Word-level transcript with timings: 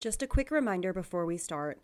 Just 0.00 0.22
a 0.22 0.28
quick 0.28 0.52
reminder 0.52 0.92
before 0.92 1.26
we 1.26 1.36
start. 1.36 1.80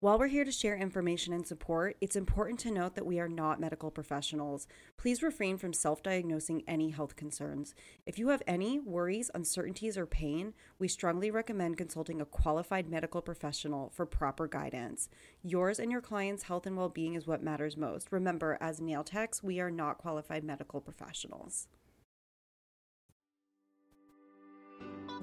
While 0.00 0.18
we're 0.18 0.26
here 0.26 0.44
to 0.44 0.50
share 0.50 0.74
information 0.76 1.32
and 1.32 1.46
support, 1.46 1.96
it's 2.00 2.16
important 2.16 2.58
to 2.60 2.72
note 2.72 2.96
that 2.96 3.06
we 3.06 3.20
are 3.20 3.28
not 3.28 3.60
medical 3.60 3.88
professionals. 3.88 4.66
Please 4.96 5.22
refrain 5.22 5.58
from 5.58 5.72
self 5.72 6.02
diagnosing 6.02 6.64
any 6.66 6.90
health 6.90 7.14
concerns. 7.14 7.72
If 8.04 8.18
you 8.18 8.30
have 8.30 8.42
any 8.48 8.80
worries, 8.80 9.30
uncertainties, 9.32 9.96
or 9.96 10.06
pain, 10.06 10.54
we 10.80 10.88
strongly 10.88 11.30
recommend 11.30 11.78
consulting 11.78 12.20
a 12.20 12.24
qualified 12.24 12.90
medical 12.90 13.22
professional 13.22 13.90
for 13.90 14.06
proper 14.06 14.48
guidance. 14.48 15.08
Yours 15.44 15.78
and 15.78 15.92
your 15.92 16.00
client's 16.00 16.42
health 16.42 16.66
and 16.66 16.76
well 16.76 16.88
being 16.88 17.14
is 17.14 17.28
what 17.28 17.44
matters 17.44 17.76
most. 17.76 18.10
Remember, 18.10 18.58
as 18.60 18.80
nail 18.80 19.04
techs, 19.04 19.40
we 19.40 19.60
are 19.60 19.70
not 19.70 19.98
qualified 19.98 20.42
medical 20.42 20.80
professionals. 20.80 21.68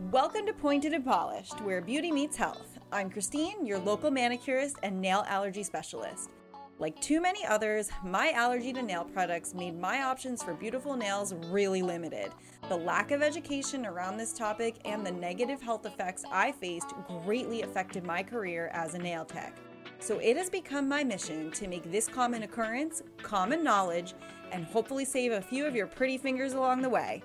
Welcome 0.07 0.45
to 0.45 0.53
Pointed 0.53 0.93
and 0.93 1.03
Polished, 1.03 1.59
where 1.59 1.81
beauty 1.81 2.09
meets 2.09 2.37
health. 2.37 2.79
I'm 2.89 3.09
Christine, 3.09 3.65
your 3.65 3.79
local 3.79 4.09
manicurist 4.09 4.77
and 4.81 4.99
nail 4.99 5.25
allergy 5.27 5.61
specialist. 5.61 6.31
Like 6.79 6.99
too 7.01 7.21
many 7.21 7.45
others, 7.45 7.89
my 8.03 8.31
allergy 8.31 8.71
to 8.73 8.81
nail 8.81 9.03
products 9.03 9.53
made 9.53 9.77
my 9.77 10.03
options 10.03 10.41
for 10.41 10.53
beautiful 10.53 10.95
nails 10.95 11.33
really 11.49 11.81
limited. 11.81 12.31
The 12.69 12.77
lack 12.77 13.11
of 13.11 13.21
education 13.21 13.85
around 13.85 14.15
this 14.15 14.31
topic 14.31 14.77
and 14.85 15.05
the 15.05 15.11
negative 15.11 15.61
health 15.61 15.85
effects 15.85 16.23
I 16.31 16.53
faced 16.53 16.95
greatly 17.23 17.61
affected 17.63 18.05
my 18.05 18.23
career 18.23 18.71
as 18.73 18.93
a 18.93 18.99
nail 18.99 19.25
tech. 19.25 19.57
So 19.99 20.17
it 20.19 20.37
has 20.37 20.49
become 20.49 20.87
my 20.87 21.03
mission 21.03 21.51
to 21.51 21.67
make 21.67 21.91
this 21.91 22.07
common 22.07 22.43
occurrence 22.43 23.03
common 23.21 23.65
knowledge 23.65 24.13
and 24.53 24.63
hopefully 24.63 25.03
save 25.03 25.33
a 25.33 25.41
few 25.41 25.65
of 25.65 25.75
your 25.75 25.87
pretty 25.87 26.17
fingers 26.17 26.53
along 26.53 26.81
the 26.81 26.89
way. 26.89 27.21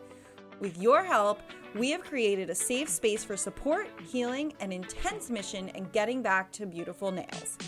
With 0.60 0.80
your 0.80 1.02
help, 1.02 1.40
we 1.74 1.90
have 1.90 2.02
created 2.02 2.48
a 2.48 2.54
safe 2.54 2.88
space 2.88 3.24
for 3.24 3.36
support, 3.36 3.88
healing, 4.08 4.52
and 4.60 4.72
intense 4.72 5.28
mission 5.28 5.68
in 5.70 5.84
getting 5.92 6.22
back 6.22 6.52
to 6.52 6.66
beautiful 6.66 7.10
nails. 7.10 7.58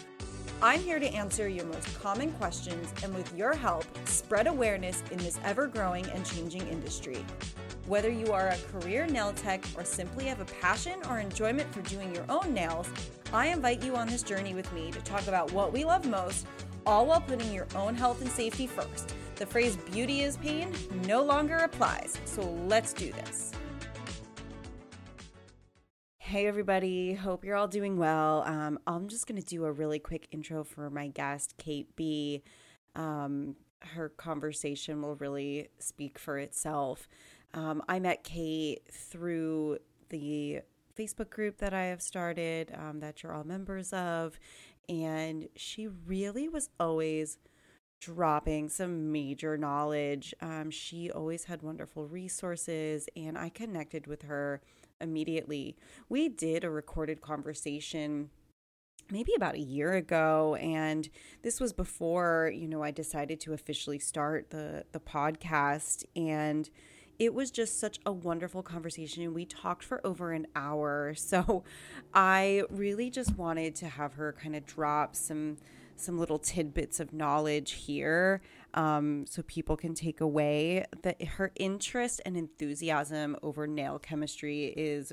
I'm 0.63 0.81
here 0.81 1.01
to 1.01 1.07
answer 1.07 1.49
your 1.49 1.67
most 1.67 2.01
common 2.01 2.31
questions 2.33 2.89
and, 3.03 3.15
with 3.15 3.37
your 3.37 3.55
help, 3.55 3.85
spread 4.07 4.47
awareness 4.47 5.03
in 5.11 5.19
this 5.19 5.39
ever 5.45 5.67
growing 5.67 6.07
and 6.11 6.25
changing 6.25 6.67
industry. 6.69 7.25
Whether 7.87 8.11
you 8.11 8.33
are 8.33 8.49
a 8.49 8.59
career 8.73 9.07
nail 9.07 9.33
tech 9.33 9.65
or 9.77 9.85
simply 9.85 10.25
have 10.25 10.41
a 10.41 10.47
passion 10.47 11.01
or 11.11 11.19
enjoyment 11.19 11.73
for 11.75 11.83
doing 11.83 12.15
your 12.15 12.25
own 12.29 12.55
nails, 12.55 12.89
I 13.33 13.49
invite 13.49 13.83
you 13.83 13.97
on 13.97 14.07
this 14.07 14.23
journey 14.23 14.55
with 14.55 14.73
me 14.73 14.91
to 14.93 15.01
talk 15.01 15.27
about 15.27 15.53
what 15.53 15.73
we 15.73 15.85
love 15.85 16.07
most, 16.07 16.47
all 16.87 17.07
while 17.07 17.21
putting 17.21 17.53
your 17.53 17.67
own 17.75 17.95
health 17.95 18.21
and 18.21 18.31
safety 18.31 18.67
first. 18.67 19.15
The 19.35 19.47
phrase 19.47 19.77
beauty 19.77 20.21
is 20.21 20.37
pain 20.37 20.73
no 21.07 21.23
longer 21.23 21.57
applies, 21.57 22.19
so 22.25 22.43
let's 22.67 22.93
do 22.93 23.13
this. 23.13 23.53
Hey, 26.19 26.47
everybody. 26.47 27.15
Hope 27.15 27.45
you're 27.45 27.57
all 27.57 27.69
doing 27.69 27.99
well. 27.99 28.43
Um, 28.47 28.79
I'm 28.87 29.09
just 29.09 29.27
going 29.27 29.41
to 29.41 29.47
do 29.47 29.65
a 29.65 29.73
really 29.73 29.99
quick 29.99 30.29
intro 30.31 30.65
for 30.65 30.91
my 30.91 31.09
guest, 31.09 31.55
Kate 31.59 31.95
B. 31.97 32.43
Um, 32.95 33.57
her 33.81 34.09
conversation 34.09 35.03
will 35.03 35.17
really 35.17 35.69
speak 35.79 36.19
for 36.19 36.39
itself. 36.39 37.09
Um, 37.55 37.83
I 37.89 38.01
met 38.01 38.25
Kate 38.25 38.83
through 38.91 39.79
the 40.09 40.63
Facebook 40.99 41.31
group 41.31 41.59
that 41.59 41.75
I 41.75 41.85
have 41.87 42.03
started 42.03 42.73
um, 42.77 43.01
that 43.01 43.23
you're 43.23 43.35
all 43.35 43.45
members 43.45 43.93
of. 43.93 44.39
And 44.89 45.49
she 45.57 45.89
really 45.89 46.49
was 46.49 46.69
always 46.79 47.39
dropping 48.01 48.69
some 48.69 49.11
major 49.11 49.57
knowledge. 49.57 50.35
Um, 50.41 50.71
she 50.71 51.11
always 51.11 51.45
had 51.45 51.63
wonderful 51.63 52.07
resources, 52.07 53.09
and 53.17 53.37
I 53.39 53.49
connected 53.49 54.07
with 54.07 54.23
her 54.23 54.61
immediately. 55.01 55.77
We 56.09 56.29
did 56.29 56.65
a 56.65 56.71
recorded 56.71 57.21
conversation 57.21 58.31
maybe 59.11 59.33
about 59.37 59.55
a 59.55 59.61
year 59.61 59.93
ago 59.93 60.57
and 60.57 61.09
this 61.43 61.61
was 61.61 61.73
before 61.73 62.51
you 62.53 62.67
know 62.67 62.83
I 62.83 62.91
decided 62.91 63.39
to 63.41 63.53
officially 63.53 64.01
start 64.01 64.51
the 64.51 64.85
the 64.91 64.99
podcast 64.99 66.05
and 66.17 66.69
it 67.19 67.35
was 67.35 67.51
just 67.51 67.79
such 67.81 67.99
a 68.05 68.13
wonderful 68.13 68.63
conversation. 68.63 69.33
We 69.35 69.45
talked 69.45 69.85
for 69.85 70.05
over 70.07 70.33
an 70.33 70.47
hour. 70.55 71.15
So 71.27 71.65
I 72.15 72.63
really 72.71 73.11
just 73.11 73.37
wanted 73.37 73.75
to 73.77 73.89
have 73.89 74.15
her 74.15 74.33
kind 74.33 74.55
of 74.55 74.65
drop 74.65 75.17
some 75.17 75.57
some 75.97 76.19
little 76.19 76.39
tidbits 76.39 77.01
of 77.01 77.13
knowledge 77.13 77.73
here 77.73 78.43
um, 78.75 79.25
so 79.27 79.43
people 79.43 79.77
can 79.77 79.95
take 79.95 80.21
away 80.21 80.85
that 81.03 81.23
her 81.23 81.51
interest 81.57 82.21
and 82.27 82.37
enthusiasm 82.37 83.37
over 83.43 83.67
nail 83.67 83.99
chemistry 83.99 84.67
is 84.77 85.13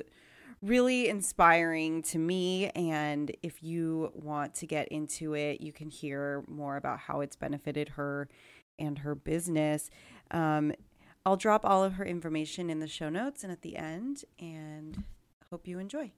really 0.62 1.10
inspiring 1.10 2.02
to 2.02 2.18
me. 2.18 2.70
And 2.70 3.36
if 3.42 3.64
you 3.64 4.12
want 4.14 4.56
to 4.56 4.68
get 4.68 4.88
into 4.90 5.34
it, 5.34 5.62
you 5.62 5.72
can 5.72 5.90
hear 5.90 6.44
more 6.48 6.78
about 6.78 7.00
how 7.00 7.22
it's 7.22 7.36
benefited 7.36 7.90
her 7.90 8.28
and 8.80 9.00
her 9.00 9.16
business. 9.16 9.90
Um, 10.32 10.74
I'll 11.26 11.38
drop 11.38 11.66
all 11.66 11.84
of 11.84 11.94
her 11.94 12.06
information 12.06 12.70
in 12.70 12.80
the 12.80 12.88
show 12.88 13.10
notes 13.10 13.44
and 13.44 13.52
at 13.52 13.62
the 13.62 13.78
end, 13.78 14.26
and 14.40 15.04
hope 15.50 15.68
you 15.68 15.80
enjoy. 15.80 16.12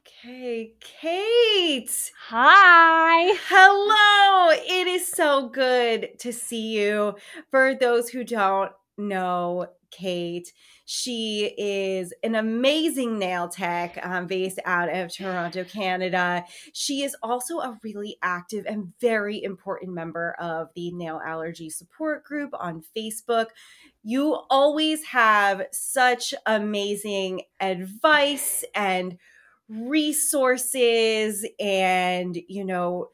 Okay, 0.00 0.74
Kate. 0.80 2.12
Hi. 2.28 3.34
Hello. 3.48 4.50
It 4.50 4.86
is 4.86 5.06
so 5.06 5.48
good 5.48 6.18
to 6.18 6.32
see 6.32 6.78
you. 6.78 7.14
For 7.50 7.74
those 7.74 8.08
who 8.08 8.24
don't 8.24 8.72
know 8.98 9.68
Kate, 9.90 10.52
she 10.84 11.54
is 11.56 12.12
an 12.22 12.34
amazing 12.34 13.18
nail 13.18 13.48
tech 13.48 13.98
um, 14.04 14.26
based 14.26 14.58
out 14.64 14.88
of 14.88 15.12
Toronto, 15.12 15.64
Canada. 15.64 16.44
She 16.72 17.02
is 17.02 17.16
also 17.22 17.60
a 17.60 17.78
really 17.82 18.18
active 18.22 18.66
and 18.66 18.92
very 19.00 19.42
important 19.42 19.92
member 19.92 20.34
of 20.40 20.68
the 20.74 20.90
Nail 20.90 21.20
Allergy 21.24 21.70
Support 21.70 22.24
Group 22.24 22.50
on 22.58 22.82
Facebook. 22.96 23.46
You 24.02 24.40
always 24.50 25.04
have 25.04 25.66
such 25.70 26.34
amazing 26.46 27.42
advice 27.60 28.64
and 28.74 29.18
resources 29.68 31.46
and, 31.60 32.36
you 32.48 32.64
know, 32.64 33.08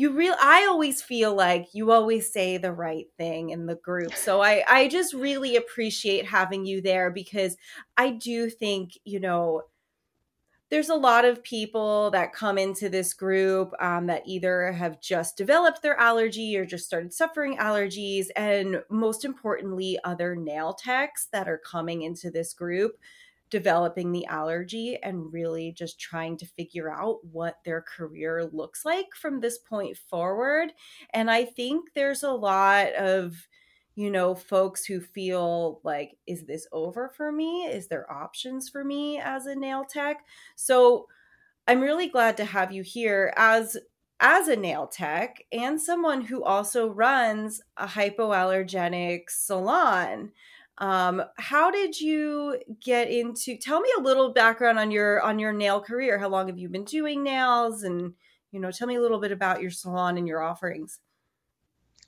you 0.00 0.12
real 0.12 0.34
I 0.40 0.64
always 0.64 1.02
feel 1.02 1.34
like 1.34 1.74
you 1.74 1.92
always 1.92 2.32
say 2.32 2.56
the 2.56 2.72
right 2.72 3.06
thing 3.18 3.50
in 3.50 3.66
the 3.66 3.74
group. 3.74 4.14
So 4.14 4.40
I 4.40 4.64
I 4.66 4.88
just 4.88 5.12
really 5.12 5.56
appreciate 5.56 6.24
having 6.24 6.64
you 6.64 6.80
there 6.80 7.10
because 7.10 7.58
I 7.98 8.12
do 8.12 8.48
think, 8.48 8.96
you 9.04 9.20
know, 9.20 9.64
there's 10.70 10.88
a 10.88 10.94
lot 10.94 11.26
of 11.26 11.42
people 11.42 12.10
that 12.12 12.32
come 12.32 12.56
into 12.56 12.88
this 12.88 13.12
group 13.12 13.74
um, 13.78 14.06
that 14.06 14.22
either 14.24 14.72
have 14.72 15.02
just 15.02 15.36
developed 15.36 15.82
their 15.82 16.00
allergy 16.00 16.56
or 16.56 16.64
just 16.64 16.86
started 16.86 17.12
suffering 17.12 17.58
allergies 17.58 18.28
and 18.36 18.82
most 18.88 19.26
importantly 19.26 19.98
other 20.04 20.34
nail 20.34 20.72
techs 20.72 21.26
that 21.32 21.46
are 21.46 21.58
coming 21.58 22.02
into 22.02 22.30
this 22.30 22.54
group 22.54 22.96
developing 23.50 24.12
the 24.12 24.26
allergy 24.26 24.96
and 25.02 25.32
really 25.32 25.72
just 25.72 26.00
trying 26.00 26.36
to 26.38 26.46
figure 26.46 26.90
out 26.90 27.18
what 27.24 27.56
their 27.64 27.82
career 27.82 28.48
looks 28.52 28.84
like 28.84 29.08
from 29.14 29.40
this 29.40 29.58
point 29.58 29.96
forward. 29.96 30.72
And 31.12 31.30
I 31.30 31.44
think 31.44 31.90
there's 31.94 32.22
a 32.22 32.30
lot 32.30 32.92
of, 32.94 33.48
you 33.94 34.10
know, 34.10 34.34
folks 34.34 34.84
who 34.84 35.00
feel 35.00 35.80
like, 35.82 36.16
is 36.26 36.44
this 36.44 36.66
over 36.72 37.08
for 37.08 37.32
me? 37.32 37.64
Is 37.64 37.88
there 37.88 38.10
options 38.10 38.68
for 38.68 38.84
me 38.84 39.18
as 39.18 39.46
a 39.46 39.54
nail 39.54 39.84
tech? 39.84 40.24
So 40.56 41.08
I'm 41.66 41.80
really 41.80 42.08
glad 42.08 42.36
to 42.38 42.44
have 42.44 42.72
you 42.72 42.82
here 42.82 43.32
as 43.36 43.76
as 44.20 44.48
a 44.48 44.56
nail 44.56 44.86
tech 44.86 45.42
and 45.50 45.80
someone 45.80 46.20
who 46.20 46.44
also 46.44 46.88
runs 46.88 47.62
a 47.78 47.86
hypoallergenic 47.86 49.30
salon. 49.30 50.30
Um, 50.80 51.22
how 51.36 51.70
did 51.70 52.00
you 52.00 52.58
get 52.82 53.10
into? 53.10 53.56
Tell 53.56 53.80
me 53.80 53.90
a 53.98 54.00
little 54.00 54.32
background 54.32 54.78
on 54.78 54.90
your 54.90 55.20
on 55.20 55.38
your 55.38 55.52
nail 55.52 55.80
career. 55.80 56.18
How 56.18 56.28
long 56.28 56.48
have 56.48 56.58
you 56.58 56.68
been 56.68 56.84
doing 56.84 57.22
nails, 57.22 57.82
and 57.82 58.14
you 58.50 58.60
know, 58.60 58.70
tell 58.70 58.88
me 58.88 58.96
a 58.96 59.00
little 59.00 59.20
bit 59.20 59.30
about 59.30 59.60
your 59.60 59.70
salon 59.70 60.16
and 60.16 60.26
your 60.26 60.42
offerings. 60.42 60.98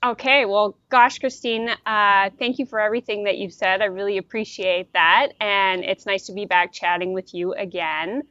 Okay, 0.03 0.43
well, 0.43 0.77
gosh, 0.89 1.19
Christine, 1.19 1.69
uh, 1.69 2.29
thank 2.37 2.59
you 2.59 2.65
for 2.65 2.81
everything 2.81 3.23
that 3.23 3.37
you've 3.37 3.53
said. 3.53 3.81
I 3.81 3.85
really 3.85 4.17
appreciate 4.17 4.91
that, 4.91 5.29
and 5.39 5.85
it's 5.85 6.05
nice 6.05 6.25
to 6.25 6.33
be 6.33 6.45
back 6.45 6.73
chatting 6.73 7.13
with 7.13 7.33
you 7.33 7.53
again. 7.53 8.23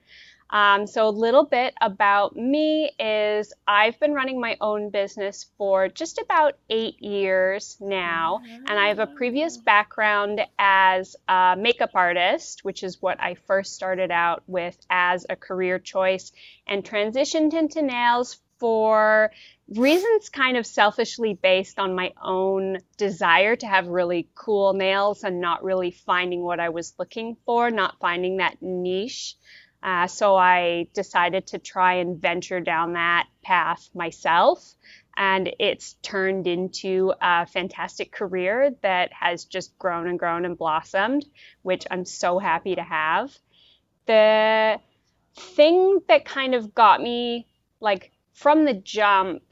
Um, 0.53 0.87
so, 0.87 1.09
a 1.09 1.11
little 1.11 1.47
bit 1.47 1.73
about 1.81 2.37
me 2.37 2.91
is 3.01 3.55
I've 3.67 3.99
been 3.99 4.13
running 4.13 4.39
my 4.39 4.59
own 4.61 4.91
business 4.91 5.47
for 5.57 5.89
just 5.89 6.19
about 6.19 6.59
eight 6.69 7.03
years 7.03 7.79
now, 7.81 8.43
and 8.45 8.79
I 8.79 8.89
have 8.89 8.99
a 8.99 9.07
previous 9.07 9.57
background 9.57 10.43
as 10.59 11.17
a 11.27 11.57
makeup 11.59 11.93
artist, 11.95 12.67
which 12.67 12.83
is 12.83 13.01
what 13.01 13.19
I 13.19 13.35
first 13.47 13.75
started 13.75 14.11
out 14.11 14.43
with 14.47 14.77
as 14.91 15.25
a 15.31 15.37
career 15.37 15.79
choice, 15.79 16.33
and 16.67 16.85
transitioned 16.85 17.55
into 17.55 17.81
nails 17.81 18.39
for 18.59 19.33
reasons 19.75 20.29
kind 20.29 20.59
of 20.59 20.67
selfishly 20.67 21.35
based 21.35 21.79
on 21.79 21.95
my 21.95 22.13
own 22.23 22.79
desire 22.99 23.57
to 23.57 23.67
have 23.67 23.89
really 23.89 24.29
cool 24.35 24.75
nails 24.75 25.25
and 25.25 25.41
not 25.41 25.65
really 25.65 25.91
finding 25.91 26.43
what 26.43 26.61
I 26.61 26.69
was 26.69 26.93
looking 26.99 27.37
for, 27.47 27.71
not 27.71 27.99
finding 28.01 28.37
that 28.37 28.59
niche 28.61 29.37
Uh, 29.83 30.07
so 30.07 30.37
I 30.37 30.87
decided 30.95 31.49
to 31.49 31.59
try 31.59 31.95
and 31.95 32.21
venture 32.21 32.61
down 32.61 32.93
that 32.93 33.27
path 33.43 33.91
myself. 33.95 34.75
And 35.17 35.53
it's 35.59 35.95
turned 36.03 36.47
into 36.47 37.13
a 37.21 37.47
fantastic 37.47 38.13
career 38.13 38.75
that 38.83 39.13
has 39.13 39.45
just 39.45 39.77
grown 39.79 40.07
and 40.07 40.19
grown 40.19 40.45
and 40.45 40.57
blossomed, 40.57 41.27
which 41.63 41.85
I'm 41.91 42.05
so 42.05 42.39
happy 42.39 42.77
to 42.77 42.83
have. 42.83 43.37
The 44.07 44.81
thing 45.37 46.01
that 46.09 46.25
kind 46.25 46.55
of 46.55 46.75
got 46.75 47.03
me, 47.03 47.47
like 47.81 48.13
from 48.33 48.65
the 48.65 48.75
jump, 48.75 49.43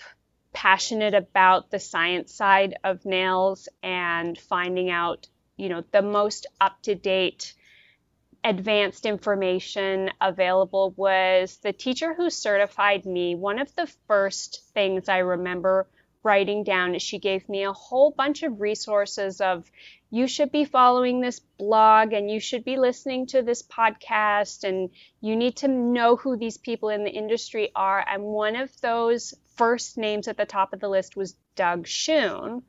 passionate 0.52 1.14
about 1.14 1.70
the 1.70 1.78
science 1.78 2.34
side 2.34 2.76
of 2.82 3.04
nails 3.04 3.68
and 3.82 4.38
finding 4.38 4.90
out, 4.90 5.28
you 5.56 5.68
know, 5.68 5.84
the 5.92 6.02
most 6.02 6.46
up 6.60 6.80
to 6.82 6.94
date 6.94 7.54
advanced 8.42 9.06
information 9.06 10.10
available 10.20 10.94
was 10.96 11.58
the 11.58 11.72
teacher 11.72 12.14
who 12.14 12.30
certified 12.30 13.04
me. 13.04 13.34
One 13.34 13.58
of 13.58 13.74
the 13.74 13.86
first 14.06 14.62
things 14.72 15.08
I 15.08 15.18
remember 15.18 15.86
writing 16.22 16.64
down 16.64 16.94
is 16.94 17.02
she 17.02 17.18
gave 17.18 17.48
me 17.48 17.64
a 17.64 17.72
whole 17.72 18.10
bunch 18.10 18.42
of 18.42 18.60
resources 18.60 19.40
of 19.40 19.70
you 20.10 20.26
should 20.26 20.52
be 20.52 20.64
following 20.64 21.20
this 21.20 21.40
blog 21.58 22.12
and 22.12 22.30
you 22.30 22.40
should 22.40 22.64
be 22.64 22.76
listening 22.76 23.26
to 23.26 23.42
this 23.42 23.62
podcast 23.62 24.64
and 24.64 24.90
you 25.20 25.36
need 25.36 25.56
to 25.56 25.68
know 25.68 26.16
who 26.16 26.36
these 26.36 26.58
people 26.58 26.88
in 26.90 27.04
the 27.04 27.10
industry 27.10 27.70
are 27.74 28.04
and 28.06 28.22
one 28.22 28.56
of 28.56 28.70
those 28.80 29.32
first 29.56 29.96
names 29.96 30.28
at 30.28 30.36
the 30.36 30.44
top 30.44 30.72
of 30.72 30.80
the 30.80 30.88
list 30.88 31.16
was 31.16 31.36
Doug 31.56 31.86
Schoon 31.86 32.62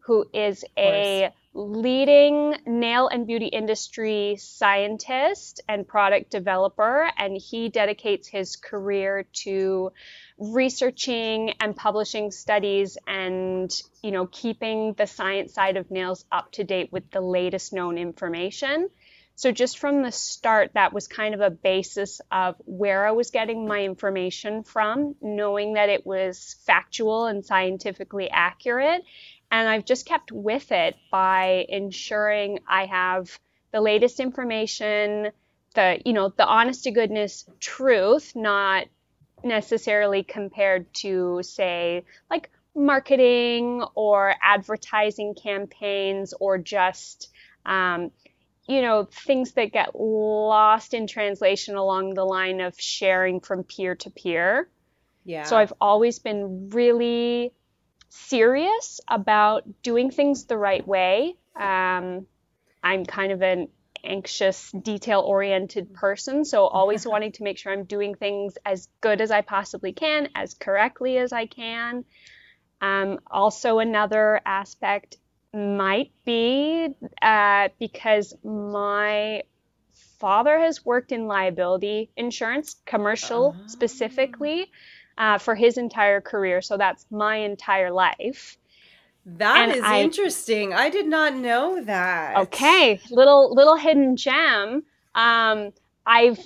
who 0.00 0.26
is 0.34 0.64
a 0.76 1.30
leading 1.52 2.54
nail 2.64 3.08
and 3.08 3.26
beauty 3.26 3.46
industry 3.46 4.36
scientist 4.38 5.60
and 5.68 5.86
product 5.86 6.30
developer, 6.30 7.10
and 7.18 7.36
he 7.36 7.68
dedicates 7.68 8.28
his 8.28 8.56
career 8.56 9.26
to 9.32 9.92
researching 10.38 11.52
and 11.60 11.76
publishing 11.76 12.30
studies 12.30 12.96
and 13.06 13.82
you 14.02 14.10
know 14.10 14.26
keeping 14.26 14.94
the 14.94 15.06
science 15.06 15.52
side 15.52 15.76
of 15.76 15.90
nails 15.90 16.24
up 16.30 16.52
to 16.52 16.64
date 16.64 16.90
with 16.92 17.10
the 17.10 17.20
latest 17.20 17.72
known 17.72 17.98
information. 17.98 18.88
So 19.34 19.50
just 19.52 19.78
from 19.78 20.02
the 20.02 20.12
start 20.12 20.72
that 20.74 20.92
was 20.92 21.08
kind 21.08 21.34
of 21.34 21.40
a 21.40 21.50
basis 21.50 22.20
of 22.30 22.56
where 22.66 23.06
i 23.06 23.12
was 23.12 23.30
getting 23.30 23.66
my 23.66 23.82
information 23.84 24.64
from 24.64 25.16
knowing 25.22 25.74
that 25.74 25.88
it 25.88 26.04
was 26.04 26.56
factual 26.66 27.24
and 27.24 27.42
scientifically 27.42 28.28
accurate 28.30 29.02
and 29.50 29.68
I've 29.68 29.84
just 29.84 30.06
kept 30.06 30.30
with 30.32 30.70
it 30.72 30.96
by 31.10 31.66
ensuring 31.68 32.60
I 32.68 32.86
have 32.86 33.38
the 33.72 33.80
latest 33.80 34.20
information, 34.20 35.30
the 35.74 36.00
you 36.04 36.12
know 36.12 36.32
the 36.36 36.46
honest 36.46 36.84
to 36.84 36.90
goodness 36.90 37.44
truth, 37.58 38.32
not 38.34 38.86
necessarily 39.42 40.22
compared 40.22 40.92
to 40.92 41.40
say 41.42 42.04
like 42.30 42.50
marketing 42.74 43.82
or 43.94 44.34
advertising 44.42 45.34
campaigns 45.34 46.34
or 46.38 46.58
just 46.58 47.30
um, 47.66 48.10
you 48.68 48.82
know 48.82 49.04
things 49.04 49.52
that 49.52 49.72
get 49.72 49.94
lost 49.94 50.94
in 50.94 51.06
translation 51.06 51.76
along 51.76 52.14
the 52.14 52.24
line 52.24 52.60
of 52.60 52.78
sharing 52.80 53.40
from 53.40 53.64
peer 53.64 53.94
to 53.96 54.10
peer. 54.10 54.68
Yeah. 55.24 55.44
So 55.44 55.56
I've 55.56 55.72
always 55.80 56.18
been 56.18 56.70
really 56.70 57.52
serious 58.10 59.00
about 59.08 59.64
doing 59.82 60.10
things 60.10 60.44
the 60.44 60.58
right 60.58 60.86
way. 60.86 61.36
Um, 61.58 62.26
I'm 62.82 63.06
kind 63.06 63.32
of 63.32 63.42
an 63.42 63.68
anxious, 64.02 64.70
detail 64.72 65.20
oriented 65.20 65.94
person, 65.94 66.44
so 66.44 66.66
always 66.66 67.06
wanting 67.06 67.32
to 67.32 67.42
make 67.42 67.58
sure 67.58 67.72
I'm 67.72 67.84
doing 67.84 68.14
things 68.14 68.58
as 68.64 68.88
good 69.00 69.20
as 69.20 69.30
I 69.30 69.42
possibly 69.42 69.92
can, 69.92 70.28
as 70.34 70.54
correctly 70.54 71.18
as 71.18 71.32
I 71.32 71.46
can. 71.46 72.04
Um, 72.80 73.20
also, 73.30 73.78
another 73.78 74.40
aspect 74.44 75.16
might 75.52 76.12
be 76.24 76.88
uh, 77.20 77.68
because 77.78 78.34
my 78.42 79.42
father 80.18 80.58
has 80.58 80.84
worked 80.84 81.12
in 81.12 81.26
liability 81.26 82.10
insurance, 82.16 82.76
commercial 82.86 83.50
uh-huh. 83.50 83.68
specifically 83.68 84.70
uh, 85.20 85.36
for 85.36 85.54
his 85.54 85.76
entire 85.76 86.22
career. 86.22 86.62
So 86.62 86.78
that's 86.78 87.04
my 87.10 87.36
entire 87.36 87.92
life. 87.92 88.56
That 89.26 89.68
and 89.68 89.76
is 89.76 89.84
I, 89.84 90.00
interesting. 90.00 90.72
I 90.72 90.88
did 90.88 91.06
not 91.06 91.34
know 91.36 91.84
that. 91.84 92.38
Okay, 92.38 92.98
little 93.10 93.54
little 93.54 93.76
hidden 93.76 94.16
gem. 94.16 94.82
Um, 95.14 95.72
I've 96.06 96.40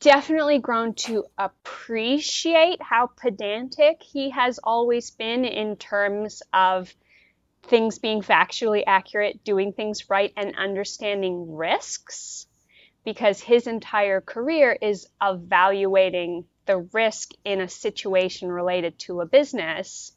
definitely 0.00 0.58
grown 0.58 0.94
to 0.94 1.26
appreciate 1.38 2.82
how 2.82 3.06
pedantic 3.06 4.02
he 4.02 4.30
has 4.30 4.58
always 4.58 5.10
been 5.10 5.44
in 5.44 5.76
terms 5.76 6.42
of 6.52 6.92
things 7.62 8.00
being 8.00 8.22
factually 8.22 8.82
accurate, 8.84 9.44
doing 9.44 9.72
things 9.72 10.10
right, 10.10 10.32
and 10.36 10.56
understanding 10.56 11.54
risks. 11.54 12.46
Because 13.04 13.40
his 13.40 13.68
entire 13.68 14.20
career 14.20 14.76
is 14.82 15.06
evaluating 15.22 16.44
the 16.68 16.88
risk 16.92 17.30
in 17.44 17.60
a 17.60 17.68
situation 17.68 18.52
related 18.52 18.98
to 19.00 19.22
a 19.22 19.26
business 19.26 20.12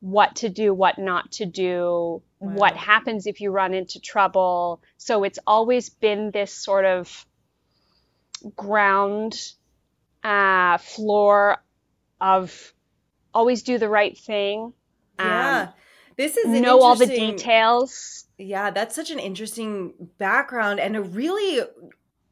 what 0.00 0.36
to 0.36 0.48
do, 0.48 0.72
what 0.72 0.98
not 0.98 1.32
to 1.32 1.46
do, 1.46 2.22
wow. 2.38 2.54
what 2.54 2.76
happens 2.76 3.26
if 3.26 3.40
you 3.40 3.50
run 3.50 3.74
into 3.74 4.00
trouble. 4.00 4.82
So 4.96 5.24
it's 5.24 5.38
always 5.46 5.90
been 5.90 6.30
this 6.30 6.52
sort 6.52 6.84
of 6.84 7.26
ground 8.56 9.34
uh, 10.24 10.78
floor 10.78 11.62
of 12.20 12.72
always 13.34 13.62
do 13.62 13.78
the 13.78 13.88
right 13.88 14.16
thing. 14.16 14.72
Yeah. 15.18 15.62
Um, 15.62 15.68
this 16.16 16.36
is 16.36 16.46
know 16.60 16.80
all 16.80 16.96
the 16.96 17.06
details. 17.06 18.24
Yeah, 18.38 18.70
that's 18.70 18.94
such 18.94 19.10
an 19.10 19.18
interesting 19.18 19.92
background 20.18 20.80
and 20.80 20.96
a 20.96 21.02
really 21.02 21.60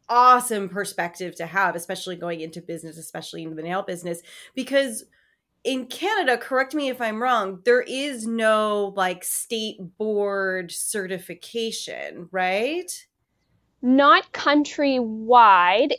awesome 0.08 0.68
perspective 0.68 1.34
to 1.36 1.46
have, 1.46 1.74
especially 1.76 2.16
going 2.16 2.40
into 2.40 2.60
business, 2.60 2.98
especially 2.98 3.42
in 3.42 3.56
the 3.56 3.62
nail 3.62 3.82
business, 3.82 4.20
because 4.54 5.04
in 5.64 5.86
Canada, 5.86 6.38
correct 6.38 6.74
me 6.74 6.88
if 6.88 7.00
I'm 7.00 7.22
wrong, 7.22 7.60
there 7.64 7.82
is 7.82 8.26
no 8.26 8.92
like 8.96 9.24
state 9.24 9.78
board 9.98 10.70
certification, 10.70 12.28
right? 12.30 12.90
Not 13.82 14.32
countrywide. 14.32 15.92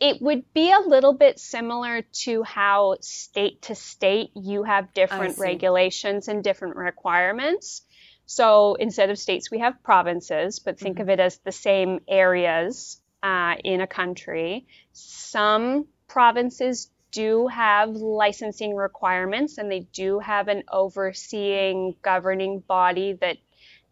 It 0.00 0.22
would 0.22 0.52
be 0.54 0.70
a 0.70 0.86
little 0.86 1.14
bit 1.14 1.40
similar 1.40 2.02
to 2.02 2.42
how 2.44 2.96
state 3.00 3.62
to 3.62 3.74
state 3.74 4.30
you 4.36 4.62
have 4.62 4.94
different 4.94 5.38
regulations 5.38 6.28
and 6.28 6.44
different 6.44 6.76
requirements. 6.76 7.82
So 8.26 8.74
instead 8.74 9.10
of 9.10 9.18
states, 9.18 9.50
we 9.50 9.58
have 9.60 9.82
provinces, 9.82 10.58
but 10.58 10.78
think 10.78 10.96
mm-hmm. 10.96 11.02
of 11.02 11.08
it 11.08 11.20
as 11.20 11.38
the 11.38 11.52
same 11.52 12.00
areas 12.06 13.00
uh, 13.22 13.56
in 13.64 13.80
a 13.80 13.86
country. 13.86 14.66
Some 14.92 15.86
provinces 16.06 16.90
do 17.10 17.46
have 17.46 17.90
licensing 17.90 18.74
requirements 18.74 19.58
and 19.58 19.70
they 19.70 19.80
do 19.92 20.18
have 20.18 20.48
an 20.48 20.62
overseeing 20.70 21.94
governing 22.02 22.60
body 22.60 23.14
that 23.20 23.38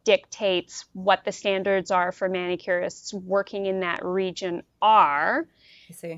dictates 0.05 0.85
what 0.93 1.25
the 1.25 1.33
standards 1.33 1.91
are 1.91 2.13
for 2.13 2.29
manicurists 2.29 3.13
working 3.13 3.67
in 3.67 3.81
that 3.81 4.05
region 4.05 4.63
are. 4.81 5.49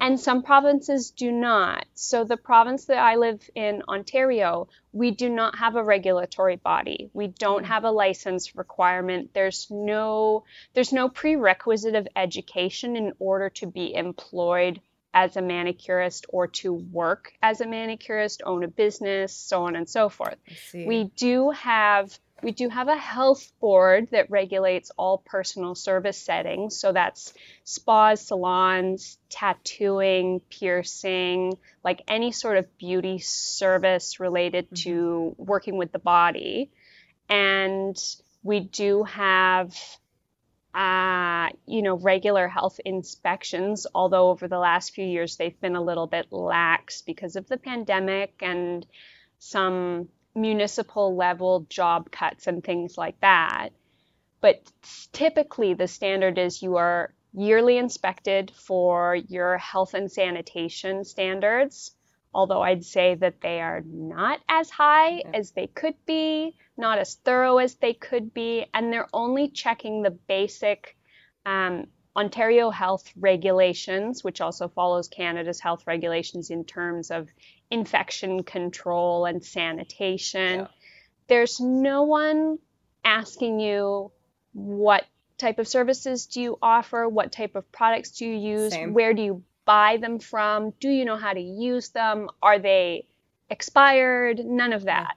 And 0.00 0.18
some 0.18 0.42
provinces 0.42 1.10
do 1.10 1.30
not. 1.30 1.86
So, 1.94 2.24
the 2.24 2.36
province 2.36 2.86
that 2.86 2.98
I 2.98 3.16
live 3.16 3.48
in, 3.54 3.82
Ontario, 3.88 4.68
we 4.92 5.10
do 5.10 5.28
not 5.28 5.58
have 5.58 5.76
a 5.76 5.82
regulatory 5.82 6.56
body. 6.56 7.10
We 7.12 7.28
don't 7.28 7.64
have 7.64 7.84
a 7.84 7.90
license 7.90 8.56
requirement. 8.56 9.30
There's 9.34 9.68
no 9.70 10.44
there's 10.74 10.92
no 10.92 11.08
prerequisite 11.08 11.94
of 11.94 12.08
education 12.16 12.96
in 12.96 13.12
order 13.18 13.50
to 13.50 13.66
be 13.66 13.94
employed 13.94 14.80
as 15.14 15.36
a 15.36 15.42
manicurist 15.42 16.26
or 16.28 16.46
to 16.46 16.72
work 16.72 17.32
as 17.42 17.60
a 17.60 17.66
manicurist, 17.66 18.42
own 18.44 18.62
a 18.62 18.68
business, 18.68 19.32
so 19.32 19.64
on 19.64 19.74
and 19.74 19.88
so 19.88 20.08
forth. 20.08 20.36
We 20.86 21.04
do 21.16 21.50
have 21.50 22.18
we 22.42 22.52
do 22.52 22.68
have 22.68 22.88
a 22.88 22.96
health 22.96 23.50
board 23.60 24.08
that 24.12 24.30
regulates 24.30 24.90
all 24.96 25.18
personal 25.18 25.74
service 25.74 26.18
settings. 26.18 26.78
So 26.78 26.92
that's 26.92 27.32
spas, 27.64 28.20
salons, 28.20 29.18
tattooing, 29.28 30.40
piercing, 30.48 31.58
like 31.84 32.02
any 32.06 32.30
sort 32.32 32.58
of 32.58 32.78
beauty 32.78 33.18
service 33.18 34.20
related 34.20 34.66
mm-hmm. 34.66 34.90
to 34.90 35.34
working 35.36 35.76
with 35.76 35.90
the 35.90 35.98
body. 35.98 36.70
And 37.28 37.96
we 38.42 38.60
do 38.60 39.02
have, 39.04 39.74
uh, 40.74 41.48
you 41.66 41.82
know, 41.82 41.96
regular 41.96 42.46
health 42.46 42.78
inspections, 42.84 43.86
although 43.94 44.30
over 44.30 44.46
the 44.46 44.58
last 44.58 44.94
few 44.94 45.04
years 45.04 45.36
they've 45.36 45.60
been 45.60 45.76
a 45.76 45.82
little 45.82 46.06
bit 46.06 46.28
lax 46.30 47.02
because 47.02 47.34
of 47.34 47.48
the 47.48 47.56
pandemic 47.56 48.34
and 48.40 48.86
some 49.40 50.08
municipal 50.40 51.16
level 51.16 51.66
job 51.68 52.10
cuts 52.10 52.46
and 52.46 52.62
things 52.62 52.96
like 52.96 53.20
that. 53.20 53.70
But 54.40 54.62
typically, 55.12 55.74
the 55.74 55.88
standard 55.88 56.38
is 56.38 56.62
you 56.62 56.76
are 56.76 57.12
yearly 57.32 57.76
inspected 57.76 58.50
for 58.50 59.14
your 59.14 59.58
health 59.58 59.94
and 59.94 60.10
sanitation 60.10 61.04
standards, 61.04 61.94
although 62.32 62.62
I'd 62.62 62.84
say 62.84 63.14
that 63.16 63.40
they 63.40 63.60
are 63.60 63.82
not 63.84 64.40
as 64.48 64.70
high 64.70 65.22
as 65.34 65.50
they 65.50 65.66
could 65.66 65.94
be, 66.06 66.56
not 66.76 66.98
as 66.98 67.16
thorough 67.16 67.58
as 67.58 67.74
they 67.76 67.94
could 67.94 68.32
be, 68.32 68.66
and 68.72 68.92
they're 68.92 69.08
only 69.12 69.48
checking 69.48 70.02
the 70.02 70.10
basic 70.10 70.96
um, 71.44 71.86
Ontario 72.16 72.70
health 72.70 73.12
regulations, 73.16 74.24
which 74.24 74.40
also 74.40 74.68
follows 74.68 75.08
Canada's 75.08 75.60
health 75.60 75.86
regulations 75.86 76.50
in 76.50 76.64
terms 76.64 77.10
of 77.10 77.28
infection 77.70 78.42
control 78.42 79.26
and 79.26 79.44
sanitation. 79.44 80.60
Yeah. 80.60 80.66
There's 81.26 81.60
no 81.60 82.04
one 82.04 82.58
asking 83.04 83.60
you 83.60 84.10
what 84.52 85.04
type 85.36 85.58
of 85.58 85.68
services 85.68 86.26
do 86.26 86.40
you 86.40 86.58
offer, 86.60 87.08
what 87.08 87.32
type 87.32 87.54
of 87.54 87.70
products 87.70 88.12
do 88.12 88.26
you 88.26 88.36
use, 88.36 88.72
Same. 88.72 88.92
where 88.92 89.14
do 89.14 89.22
you 89.22 89.42
buy 89.64 89.98
them 89.98 90.18
from, 90.18 90.72
do 90.80 90.88
you 90.88 91.04
know 91.04 91.16
how 91.16 91.32
to 91.32 91.40
use 91.40 91.90
them, 91.90 92.28
are 92.42 92.58
they 92.58 93.06
expired, 93.50 94.44
none 94.44 94.72
of 94.72 94.84
that. 94.84 95.16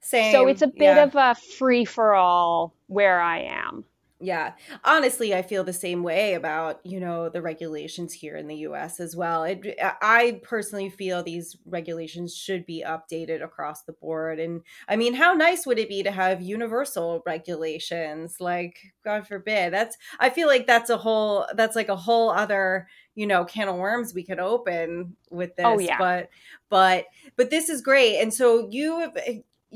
Same. 0.00 0.32
So 0.32 0.48
it's 0.48 0.62
a 0.62 0.66
bit 0.66 0.96
yeah. 0.96 1.04
of 1.04 1.14
a 1.14 1.34
free 1.34 1.84
for 1.84 2.14
all 2.14 2.74
where 2.88 3.20
I 3.20 3.42
am. 3.42 3.84
Yeah. 4.22 4.52
Honestly, 4.84 5.34
I 5.34 5.42
feel 5.42 5.64
the 5.64 5.72
same 5.72 6.04
way 6.04 6.34
about, 6.34 6.78
you 6.84 7.00
know, 7.00 7.28
the 7.28 7.42
regulations 7.42 8.12
here 8.12 8.36
in 8.36 8.46
the 8.46 8.58
US 8.58 9.00
as 9.00 9.16
well. 9.16 9.42
It, 9.42 9.76
I 9.82 10.40
personally 10.44 10.90
feel 10.90 11.24
these 11.24 11.56
regulations 11.66 12.32
should 12.32 12.64
be 12.64 12.84
updated 12.86 13.42
across 13.42 13.82
the 13.82 13.94
board. 13.94 14.38
And 14.38 14.62
I 14.88 14.94
mean, 14.94 15.14
how 15.14 15.32
nice 15.32 15.66
would 15.66 15.80
it 15.80 15.88
be 15.88 16.04
to 16.04 16.12
have 16.12 16.40
universal 16.40 17.24
regulations? 17.26 18.36
Like, 18.38 18.78
God 19.04 19.26
forbid. 19.26 19.72
That's, 19.72 19.98
I 20.20 20.30
feel 20.30 20.46
like 20.46 20.68
that's 20.68 20.90
a 20.90 20.96
whole, 20.96 21.44
that's 21.56 21.74
like 21.74 21.88
a 21.88 21.96
whole 21.96 22.30
other, 22.30 22.86
you 23.16 23.26
know, 23.26 23.44
can 23.44 23.68
of 23.68 23.74
worms 23.74 24.14
we 24.14 24.22
could 24.22 24.38
open 24.38 25.16
with 25.32 25.50
oh, 25.58 25.76
this. 25.76 25.88
Oh, 25.88 25.90
yeah. 25.90 25.98
But, 25.98 26.28
but, 26.70 27.06
but 27.34 27.50
this 27.50 27.68
is 27.68 27.82
great. 27.82 28.20
And 28.20 28.32
so 28.32 28.68
you 28.70 29.10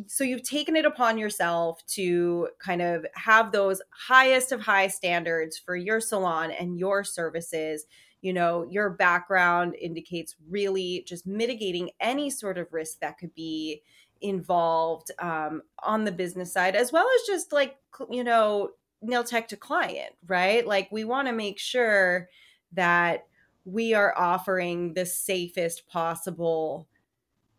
so 0.07 0.25
you've 0.25 0.43
taken 0.43 0.77
it 0.77 0.85
upon 0.85 1.19
yourself 1.19 1.85
to 1.87 2.49
kind 2.59 2.83
of 2.83 3.07
have 3.15 3.53
those 3.53 3.81
highest 3.91 4.53
of 4.53 4.61
high 4.61 4.89
standards 4.89 5.59
for 5.59 5.77
your 5.77 6.01
salon 6.01 6.51
and 6.51 6.79
your 6.79 7.05
services. 7.05 7.87
You 8.23 8.33
know 8.33 8.67
your 8.69 8.91
background 8.91 9.77
indicates 9.81 10.35
really 10.49 11.05
just 11.07 11.27
mitigating 11.27 11.91
any 12.01 12.31
sort 12.31 12.59
of 12.59 12.73
risk 12.73 13.01
that 13.01 13.19
could 13.19 13.35
be 13.35 13.83
involved 14.21 15.11
um, 15.21 15.63
on 15.83 16.05
the 16.05 16.13
business 16.13 16.53
side 16.53 16.75
as 16.75 16.91
well 16.91 17.07
as 17.15 17.27
just 17.27 17.53
like 17.53 17.77
you 18.11 18.25
know 18.25 18.71
nail 19.03 19.23
tech 19.23 19.49
to 19.49 19.57
client 19.57 20.15
right? 20.27 20.67
Like 20.67 20.89
we 20.91 21.05
want 21.05 21.29
to 21.29 21.33
make 21.33 21.59
sure 21.59 22.29
that 22.73 23.27
we 23.65 23.95
are 23.95 24.17
offering 24.17 24.95
the 24.95 25.07
safest 25.07 25.87
possible 25.89 26.89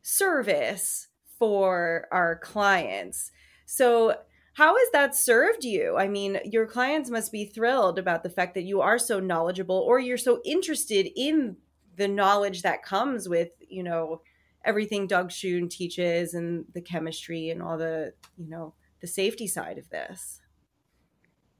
service 0.01 1.07
for 1.37 2.07
our 2.11 2.37
clients. 2.37 3.31
So, 3.65 4.15
how 4.53 4.75
has 4.75 4.87
that 4.91 5.15
served 5.15 5.63
you? 5.63 5.97
I 5.97 6.07
mean, 6.07 6.39
your 6.43 6.65
clients 6.65 7.11
must 7.11 7.31
be 7.31 7.45
thrilled 7.45 7.99
about 7.99 8.23
the 8.23 8.29
fact 8.29 8.55
that 8.55 8.63
you 8.63 8.81
are 8.81 8.97
so 8.97 9.19
knowledgeable 9.19 9.77
or 9.77 9.99
you're 9.99 10.17
so 10.17 10.41
interested 10.43 11.07
in 11.15 11.57
the 11.95 12.07
knowledge 12.07 12.63
that 12.63 12.81
comes 12.81 13.29
with, 13.29 13.49
you 13.59 13.83
know, 13.83 14.21
everything 14.65 15.05
Doug 15.05 15.29
Schoon 15.29 15.69
teaches 15.69 16.33
and 16.33 16.65
the 16.73 16.81
chemistry 16.81 17.51
and 17.51 17.61
all 17.61 17.77
the, 17.77 18.13
you 18.35 18.49
know, 18.49 18.73
the 18.99 19.07
safety 19.07 19.45
side 19.45 19.77
of 19.77 19.89
this 19.89 20.41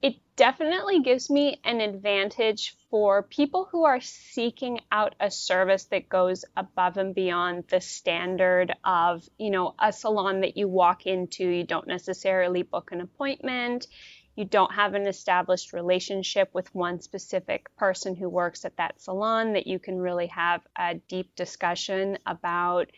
it 0.02 0.16
definitely 0.36 1.02
gives 1.02 1.30
me 1.30 1.60
an 1.64 1.82
advantage 1.82 2.76
for 2.90 3.24
people 3.24 3.68
who 3.72 3.86
are 3.86 4.00
seeking 4.00 4.80
out 4.92 5.16
a 5.20 5.32
service 5.32 5.86
that 5.86 6.08
goes 6.08 6.46
above 6.56 6.98
and 6.98 7.16
beyond 7.16 7.64
the 7.70 7.82
standard 7.82 8.74
of, 8.84 9.28
you 9.40 9.50
know, 9.50 9.74
a 9.80 9.92
salon 9.92 10.42
that 10.42 10.56
you 10.56 10.68
walk 10.68 11.08
into, 11.08 11.48
you 11.48 11.64
don't 11.64 11.88
necessarily 11.88 12.62
book 12.62 12.92
an 12.92 13.02
appointment, 13.02 13.88
you 14.36 14.46
don't 14.46 14.72
have 14.72 14.94
an 14.94 15.08
established 15.08 15.74
relationship 15.74 16.54
with 16.54 16.74
one 16.76 17.02
specific 17.02 17.76
person 17.76 18.16
who 18.16 18.30
works 18.30 18.66
at 18.66 18.78
that 18.78 19.02
salon 19.02 19.54
that 19.54 19.66
you 19.66 19.80
can 19.80 19.98
really 19.98 20.28
have 20.28 20.62
a 20.78 20.94
deep 21.08 21.36
discussion 21.36 22.20
about 22.28 22.92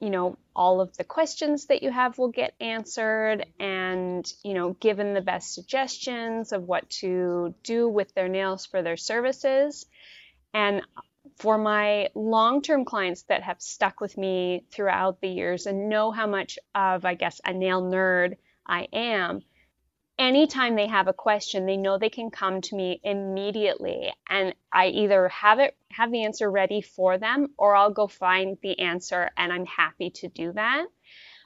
you 0.00 0.10
know, 0.10 0.36
all 0.54 0.80
of 0.80 0.96
the 0.96 1.04
questions 1.04 1.66
that 1.66 1.82
you 1.82 1.90
have 1.90 2.18
will 2.18 2.28
get 2.28 2.54
answered 2.60 3.46
and, 3.58 4.30
you 4.42 4.54
know, 4.54 4.74
given 4.74 5.14
the 5.14 5.20
best 5.20 5.54
suggestions 5.54 6.52
of 6.52 6.64
what 6.64 6.88
to 6.90 7.54
do 7.62 7.88
with 7.88 8.14
their 8.14 8.28
nails 8.28 8.66
for 8.66 8.82
their 8.82 8.96
services. 8.96 9.86
And 10.54 10.82
for 11.36 11.56
my 11.56 12.08
long 12.14 12.62
term 12.62 12.84
clients 12.84 13.22
that 13.24 13.42
have 13.42 13.60
stuck 13.60 14.00
with 14.00 14.18
me 14.18 14.64
throughout 14.70 15.20
the 15.20 15.28
years 15.28 15.66
and 15.66 15.88
know 15.88 16.10
how 16.10 16.26
much 16.26 16.58
of, 16.74 17.04
I 17.04 17.14
guess, 17.14 17.40
a 17.44 17.52
nail 17.52 17.82
nerd 17.82 18.36
I 18.66 18.88
am, 18.92 19.42
anytime 20.18 20.76
they 20.76 20.86
have 20.86 21.08
a 21.08 21.12
question, 21.12 21.66
they 21.66 21.76
know 21.76 21.98
they 21.98 22.10
can 22.10 22.30
come 22.30 22.60
to 22.62 22.76
me 22.76 23.00
immediately 23.02 24.12
and 24.28 24.54
I 24.72 24.86
either 24.88 25.28
have 25.28 25.58
it 25.58 25.76
have 25.90 26.10
the 26.10 26.24
answer 26.24 26.50
ready 26.50 26.80
for 26.80 27.18
them 27.18 27.48
or 27.58 27.74
I'll 27.76 27.92
go 27.92 28.06
find 28.06 28.56
the 28.62 28.78
answer 28.78 29.30
and 29.36 29.52
I'm 29.52 29.66
happy 29.66 30.10
to 30.10 30.28
do 30.28 30.52
that. 30.52 30.86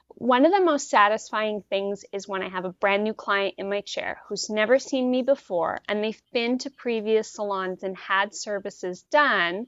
One 0.09 0.45
of 0.45 0.51
the 0.51 0.61
most 0.61 0.89
satisfying 0.89 1.63
things 1.69 2.05
is 2.13 2.27
when 2.27 2.41
I 2.41 2.49
have 2.49 2.65
a 2.65 2.71
brand 2.71 3.03
new 3.03 3.13
client 3.13 3.55
in 3.57 3.69
my 3.69 3.81
chair 3.81 4.21
who's 4.27 4.49
never 4.49 4.79
seen 4.79 5.11
me 5.11 5.21
before 5.21 5.79
and 5.87 6.03
they've 6.03 6.21
been 6.31 6.57
to 6.59 6.69
previous 6.69 7.33
salons 7.33 7.83
and 7.83 7.95
had 7.97 8.33
services 8.33 9.03
done 9.03 9.67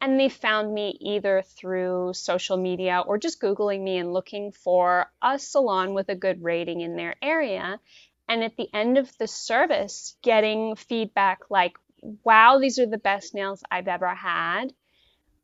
and 0.00 0.18
they 0.18 0.28
found 0.28 0.72
me 0.72 0.96
either 1.00 1.42
through 1.42 2.12
social 2.14 2.56
media 2.56 3.02
or 3.04 3.18
just 3.18 3.40
Googling 3.40 3.82
me 3.82 3.98
and 3.98 4.12
looking 4.12 4.52
for 4.52 5.10
a 5.22 5.38
salon 5.38 5.94
with 5.94 6.08
a 6.08 6.14
good 6.14 6.42
rating 6.42 6.80
in 6.80 6.94
their 6.94 7.16
area 7.20 7.80
and 8.28 8.44
at 8.44 8.56
the 8.56 8.68
end 8.72 8.98
of 8.98 9.10
the 9.18 9.26
service 9.26 10.16
getting 10.22 10.76
feedback 10.76 11.40
like 11.50 11.76
wow 12.24 12.58
these 12.58 12.78
are 12.78 12.86
the 12.86 12.98
best 12.98 13.34
nails 13.34 13.62
i've 13.70 13.88
ever 13.88 14.14
had. 14.14 14.72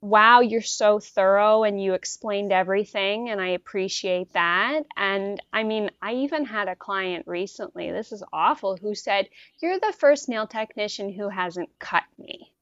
Wow 0.00 0.40
you're 0.40 0.60
so 0.60 1.00
thorough 1.00 1.64
and 1.64 1.82
you 1.82 1.94
explained 1.94 2.52
everything 2.52 3.30
and 3.30 3.40
i 3.40 3.48
appreciate 3.48 4.32
that. 4.34 4.82
And 4.96 5.40
i 5.52 5.62
mean 5.62 5.90
i 6.02 6.14
even 6.14 6.44
had 6.44 6.68
a 6.68 6.76
client 6.76 7.26
recently 7.26 7.90
this 7.90 8.12
is 8.12 8.22
awful 8.32 8.76
who 8.76 8.94
said 8.94 9.28
you're 9.60 9.78
the 9.78 9.94
first 9.98 10.28
nail 10.28 10.46
technician 10.46 11.12
who 11.12 11.28
hasn't 11.28 11.70
cut 11.78 12.04
me. 12.18 12.52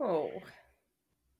Oh. 0.00 0.30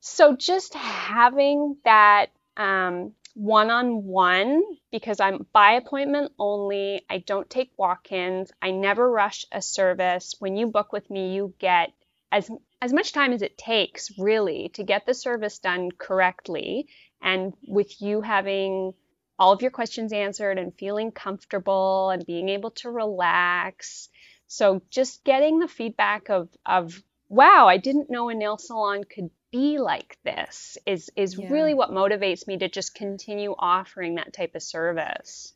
So 0.01 0.37
just 0.37 0.75
having 0.75 1.77
that 1.85 2.31
um, 2.57 3.13
one 3.37 3.69
on 3.71 4.05
one 4.05 4.63
because 4.91 5.21
I'm 5.21 5.47
by 5.53 5.73
appointment 5.73 6.33
only. 6.39 7.03
I 7.11 7.19
don't 7.19 7.49
take 7.51 7.71
walk 7.77 8.11
ins. 8.11 8.51
I 8.63 8.71
never 8.71 9.09
rush 9.09 9.45
a 9.53 9.61
service. 9.61 10.35
When 10.39 10.57
you 10.57 10.69
book 10.69 10.91
with 10.91 11.11
me, 11.11 11.35
you 11.35 11.53
get 11.59 11.93
as, 12.33 12.51
as 12.81 12.95
much 12.95 13.13
time 13.13 13.35
as 13.35 13.43
it 13.43 13.59
takes, 13.59 14.19
really, 14.19 14.71
to 14.71 14.85
get 14.85 15.05
the 15.05 15.13
service 15.13 15.59
done 15.59 15.91
correctly. 15.93 16.89
And 17.21 17.53
with 17.69 18.01
you 18.01 18.23
having 18.23 18.95
all 19.39 19.53
of 19.53 19.61
your 19.61 19.71
questions 19.71 20.15
answered 20.15 20.59
and 20.59 20.75
feeling 20.75 21.11
comfortable 21.13 22.09
and 22.09 22.25
being 22.25 22.49
able 22.49 22.71
to 22.71 22.91
relax. 22.91 24.09
So 24.47 24.81
just 24.89 25.25
getting 25.25 25.59
the 25.59 25.69
feedback 25.69 26.31
of, 26.31 26.49
of 26.65 27.03
wow, 27.29 27.69
I 27.69 27.77
didn't 27.77 28.09
know 28.09 28.31
a 28.31 28.35
nail 28.35 28.57
salon 28.57 29.05
could 29.05 29.29
be 29.57 29.79
like 29.79 30.19
this 30.23 30.77
is 30.87 31.11
is 31.17 31.39
yeah. 31.39 31.49
really 31.49 31.73
what 31.73 31.91
motivates 31.91 32.47
me 32.47 32.59
to 32.59 32.69
just 32.69 32.95
continue 32.95 33.55
offering 33.59 34.17
that 34.17 34.35
type 34.35 34.55
of 34.55 34.63
service. 34.63 35.55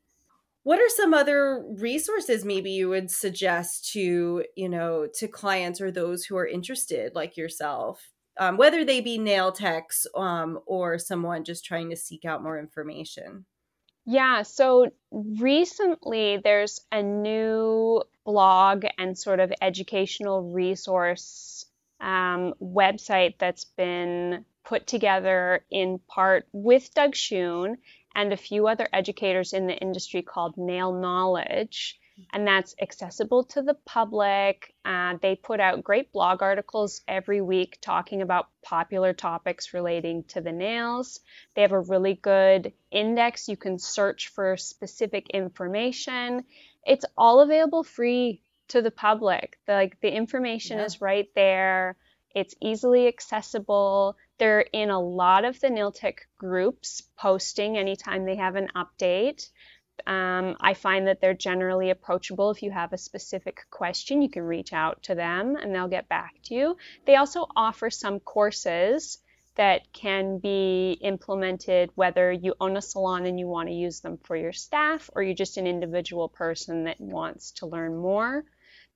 What 0.63 0.79
are 0.79 0.89
some 0.89 1.13
other 1.13 1.65
resources 1.79 2.45
maybe 2.45 2.71
you 2.71 2.89
would 2.89 3.11
suggest 3.11 3.93
to 3.93 4.45
you 4.57 4.69
know 4.69 5.07
to 5.17 5.29
clients 5.29 5.81
or 5.81 5.91
those 5.91 6.25
who 6.25 6.37
are 6.37 6.47
interested 6.47 7.15
like 7.15 7.37
yourself? 7.37 8.11
Um, 8.39 8.57
whether 8.57 8.87
they 8.87 9.03
be 9.03 9.19
nail 9.19 9.53
techs 9.53 10.07
um, 10.17 10.61
or 10.65 10.99
someone 10.99 11.45
just 11.45 11.65
trying 11.65 11.91
to 11.91 11.97
seek 11.97 12.25
out 12.25 12.43
more 12.43 12.59
information. 12.59 13.45
Yeah 14.07 14.43
so 14.43 14.87
recently 15.11 16.39
there's 16.43 16.81
a 16.91 17.03
new 17.03 18.03
blog 18.25 18.87
and 18.97 19.19
sort 19.19 19.41
of 19.41 19.53
educational 19.61 20.53
resource 20.55 21.67
um, 22.01 22.55
website 22.63 23.35
that's 23.39 23.65
been 23.65 24.45
put 24.65 24.87
together 24.87 25.65
in 25.71 25.99
part 26.07 26.47
with 26.53 26.93
Doug 26.95 27.13
Schoon 27.13 27.77
and 28.15 28.33
a 28.33 28.37
few 28.37 28.67
other 28.67 28.89
educators 28.93 29.53
in 29.53 29.67
the 29.67 29.75
industry 29.75 30.23
called 30.23 30.57
Nail 30.57 30.93
Knowledge. 30.93 31.99
And 32.33 32.47
that's 32.47 32.75
accessible 32.81 33.45
to 33.45 33.63
the 33.63 33.77
public. 33.87 34.75
Uh, 34.85 35.15
they 35.23 35.37
put 35.37 35.59
out 35.59 35.83
great 35.83 36.13
blog 36.13 36.43
articles 36.43 37.01
every 37.09 37.41
week 37.41 37.79
talking 37.81 38.21
about 38.21 38.49
popular 38.63 39.15
topics 39.15 39.73
relating 39.73 40.25
to 40.25 40.43
the 40.43 40.53
nails. 40.53 41.21
They 41.55 41.63
have 41.63 41.73
a 41.73 41.81
really 41.81 42.15
good 42.15 42.75
index. 42.91 43.49
You 43.49 43.57
can 43.57 43.79
search 43.79 44.29
for 44.29 44.59
specific 44.59 45.31
information. 45.31 46.45
It's 46.85 47.07
all 47.17 47.41
available 47.41 47.85
free 47.85 48.43
to 48.71 48.83
the 48.83 48.91
public. 48.91 49.59
The, 49.67 49.73
like 49.75 50.01
the 50.01 50.11
information 50.11 50.79
yeah. 50.79 50.85
is 50.85 51.01
right 51.01 51.29
there. 51.35 51.97
It's 52.35 52.55
easily 52.61 53.09
accessible. 53.09 54.17
They're 54.39 54.61
in 54.61 54.91
a 54.91 55.01
lot 55.01 55.45
of 55.45 55.61
the 55.61 55.71
nail 55.71 55.93
tech 55.93 56.29
groups 56.39 57.03
posting 57.19 57.77
anytime 57.77 58.25
they 58.25 58.37
have 58.37 58.57
an 58.57 58.69
update. 58.75 59.49
Um, 60.07 60.57
I 60.61 60.75
find 60.75 61.09
that 61.09 61.21
they're 61.21 61.35
generally 61.35 61.91
approachable. 61.91 62.51
If 62.51 62.63
you 62.63 62.71
have 62.71 62.93
a 62.93 62.99
specific 62.99 63.67
question, 63.71 64.23
you 64.23 64.31
can 64.31 64.45
reach 64.45 64.73
out 64.73 65.03
to 65.05 65.15
them 65.15 65.57
and 65.57 65.75
they'll 65.75 65.89
get 65.89 66.09
back 66.09 66.35
to 66.45 66.55
you. 66.55 66.77
They 67.07 67.17
also 67.17 67.47
offer 67.55 67.91
some 67.91 68.21
courses 68.21 69.19
that 69.57 69.93
can 69.93 70.39
be 70.39 70.93
implemented 71.03 71.91
whether 71.95 72.33
you 72.33 72.55
own 72.61 72.77
a 72.77 72.83
salon 72.83 73.27
and 73.27 73.39
you 73.39 73.47
want 73.47 73.69
to 73.69 73.75
use 73.75 74.01
them 74.01 74.17
for 74.23 74.37
your 74.37 74.53
staff 74.53 75.11
or 75.15 75.23
you're 75.23 75.35
just 75.35 75.59
an 75.59 75.67
individual 75.67 76.29
person 76.29 76.85
that 76.85 77.01
wants 77.01 77.51
to 77.51 77.67
learn 77.67 77.97
more. 77.97 78.45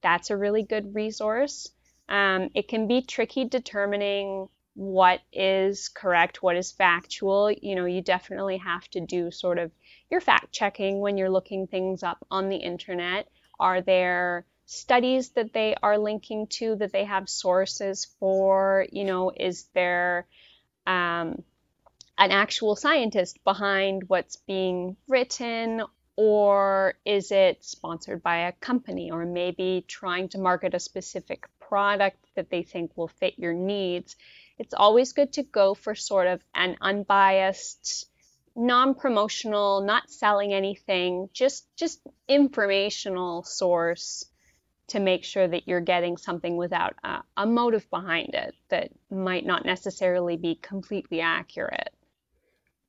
That's 0.05 0.29
a 0.29 0.37
really 0.37 0.63
good 0.63 0.95
resource. 0.95 1.71
Um, 2.11 2.51
it 2.55 2.69
can 2.69 2.87
be 2.87 3.01
tricky 3.01 3.47
determining 3.47 4.49
what 4.75 5.21
is 5.33 5.89
correct, 5.89 6.43
what 6.43 6.57
is 6.57 6.73
factual. 6.73 7.51
You 7.51 7.75
know, 7.75 7.87
you 7.87 8.03
definitely 8.03 8.59
have 8.59 8.87
to 8.91 9.01
do 9.01 9.31
sort 9.31 9.59
of 9.59 9.73
your 10.11 10.21
fact 10.21 10.53
checking 10.53 11.01
when 11.01 11.17
you're 11.17 11.31
looking 11.31 11.67
things 11.67 12.03
up 12.03 12.19
on 12.31 12.51
the 12.51 12.57
internet. 12.57 13.29
Are 13.59 13.81
there 13.81 14.45
studies 14.67 15.31
that 15.31 15.55
they 15.55 15.75
are 15.83 15.97
linking 15.97 16.49
to 16.49 16.77
that 16.77 16.93
they 16.93 17.05
have 17.05 17.27
sources 17.27 18.05
for? 18.21 18.87
You 18.93 19.05
know, 19.05 19.33
is 19.35 19.65
there 19.73 20.27
um, 20.87 21.43
an 22.19 22.31
actual 22.31 22.77
scientist 22.77 23.43
behind 23.43 24.05
what's 24.09 24.37
being 24.37 24.99
written 25.09 25.83
or 26.17 26.95
is 27.05 27.33
it 27.33 27.65
sponsored 27.65 28.23
by 28.23 28.49
a 28.49 28.53
company 28.53 29.11
or 29.11 29.25
maybe 29.25 29.85
trying 29.89 30.29
to 30.29 30.39
market 30.39 30.75
a 30.75 30.81
specific 30.81 31.47
product 31.61 32.19
that 32.37 32.51
they 32.51 32.63
think 32.63 32.97
will 32.97 33.09
fit 33.09 33.39
your 33.39 33.53
needs? 33.53 34.17
It's 34.59 34.75
always 34.75 35.13
good 35.13 35.33
to 35.35 35.43
go 35.43 35.75
for 35.75 35.95
sort 35.95 36.27
of 36.29 36.43
an 36.55 36.77
unbiased 36.81 38.09
non-promotional 38.57 39.81
not 39.81 40.09
selling 40.09 40.53
anything 40.53 41.29
just 41.33 41.67
just 41.77 42.01
informational 42.29 43.43
source 43.43 44.25
to 44.87 45.01
make 45.01 45.25
sure 45.25 45.49
that 45.49 45.67
you're 45.67 45.81
getting 45.81 46.17
something 46.17 46.57
without 46.57 46.95
a, 47.03 47.23
a 47.37 47.47
motive 47.47 47.89
behind 47.91 48.35
it 48.35 48.55
that 48.69 48.91
might 49.11 49.45
not 49.45 49.65
necessarily 49.65 50.37
be 50.37 50.55
completely 50.55 51.21
accurate 51.21 51.94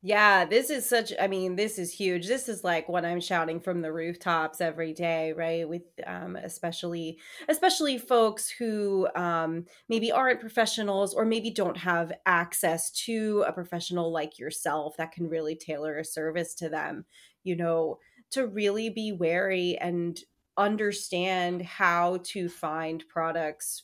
yeah, 0.08 0.46
this 0.46 0.70
is 0.70 0.88
such 0.88 1.12
I 1.20 1.26
mean, 1.28 1.56
this 1.56 1.80
is 1.80 1.92
huge. 1.92 2.28
This 2.28 2.48
is 2.48 2.64
like 2.64 2.88
what 2.88 3.06
I'm 3.06 3.20
shouting 3.20 3.60
from 3.60 3.82
the 3.82 3.92
rooftops 3.92 4.62
every 4.62 4.94
day, 4.94 5.34
right? 5.34 5.68
With 5.68 5.82
um 6.06 6.36
especially 6.36 7.20
especially 7.50 7.98
folks 7.98 8.48
who 8.48 9.08
um 9.16 9.66
maybe 9.90 10.12
aren't 10.12 10.42
professionals 10.42 11.16
or 11.16 11.26
maybe 11.26 11.50
don't 11.50 11.78
have 11.78 12.12
access 12.28 12.92
to 13.06 13.44
a 13.48 13.52
professional 13.54 14.12
like 14.12 14.38
yourself 14.38 14.96
that 14.98 15.12
can 15.12 15.28
really 15.28 15.56
tailor 15.56 15.98
a 15.98 16.06
service 16.06 16.54
to 16.56 16.70
them, 16.70 17.06
you 17.44 17.56
know, 17.56 17.98
to 18.30 18.46
really 18.46 18.90
be 18.90 19.12
wary 19.12 19.76
and 19.80 20.20
understand 20.56 21.64
how 21.64 22.20
to 22.24 22.48
find 22.48 23.04
products 23.10 23.84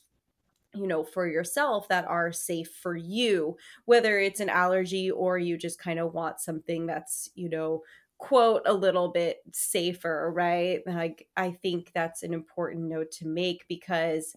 you 0.74 0.86
know, 0.86 1.04
for 1.04 1.26
yourself 1.26 1.88
that 1.88 2.06
are 2.06 2.32
safe 2.32 2.74
for 2.74 2.96
you, 2.96 3.56
whether 3.84 4.18
it's 4.18 4.40
an 4.40 4.48
allergy 4.48 5.10
or 5.10 5.38
you 5.38 5.56
just 5.58 5.78
kind 5.78 5.98
of 5.98 6.14
want 6.14 6.40
something 6.40 6.86
that's, 6.86 7.28
you 7.34 7.48
know, 7.48 7.82
quote 8.18 8.62
a 8.66 8.72
little 8.72 9.08
bit 9.08 9.42
safer, 9.52 10.30
right? 10.34 10.80
Like, 10.86 11.28
I 11.36 11.50
think 11.52 11.92
that's 11.92 12.22
an 12.22 12.32
important 12.32 12.84
note 12.84 13.10
to 13.12 13.26
make 13.26 13.66
because 13.68 14.34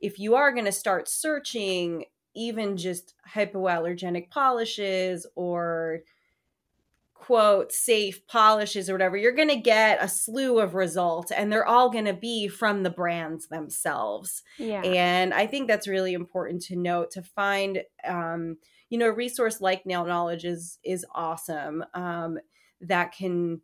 if 0.00 0.18
you 0.18 0.34
are 0.34 0.52
going 0.52 0.64
to 0.64 0.72
start 0.72 1.08
searching 1.08 2.06
even 2.34 2.76
just 2.76 3.14
hypoallergenic 3.28 4.30
polishes 4.30 5.26
or 5.34 6.00
quote 7.20 7.70
safe 7.70 8.26
polishes 8.26 8.88
or 8.88 8.94
whatever 8.94 9.14
you're 9.14 9.30
going 9.30 9.46
to 9.46 9.56
get 9.56 10.02
a 10.02 10.08
slew 10.08 10.58
of 10.58 10.74
results 10.74 11.30
and 11.30 11.52
they're 11.52 11.66
all 11.66 11.90
going 11.90 12.06
to 12.06 12.14
be 12.14 12.48
from 12.48 12.82
the 12.82 12.88
brands 12.88 13.48
themselves 13.48 14.42
yeah. 14.56 14.80
and 14.80 15.34
i 15.34 15.46
think 15.46 15.68
that's 15.68 15.86
really 15.86 16.14
important 16.14 16.62
to 16.62 16.76
note 16.76 17.10
to 17.10 17.22
find 17.22 17.82
um, 18.06 18.56
you 18.88 18.96
know 18.96 19.06
a 19.06 19.12
resource 19.12 19.60
like 19.60 19.84
nail 19.84 20.06
knowledge 20.06 20.46
is 20.46 20.78
is 20.82 21.04
awesome 21.14 21.84
um, 21.92 22.38
that 22.80 23.12
can 23.12 23.60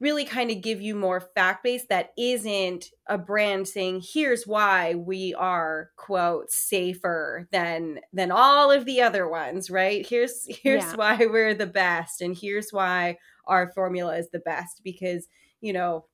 really 0.00 0.24
kind 0.24 0.50
of 0.50 0.60
give 0.60 0.80
you 0.80 0.94
more 0.94 1.20
fact 1.20 1.62
based 1.62 1.88
that 1.88 2.10
isn't 2.18 2.86
a 3.06 3.16
brand 3.16 3.66
saying 3.66 4.02
here's 4.04 4.46
why 4.46 4.94
we 4.94 5.34
are 5.34 5.90
quote 5.96 6.50
safer 6.50 7.48
than 7.52 8.00
than 8.12 8.30
all 8.30 8.70
of 8.70 8.84
the 8.84 9.00
other 9.00 9.28
ones 9.28 9.70
right? 9.70 10.06
Here's 10.06 10.44
here's 10.48 10.84
yeah. 10.84 10.96
why 10.96 11.16
we're 11.18 11.54
the 11.54 11.66
best 11.66 12.20
and 12.20 12.36
here's 12.36 12.70
why 12.70 13.18
our 13.46 13.70
formula 13.72 14.16
is 14.16 14.30
the 14.30 14.40
best 14.40 14.82
because 14.82 15.28
you 15.60 15.72
know 15.72 16.06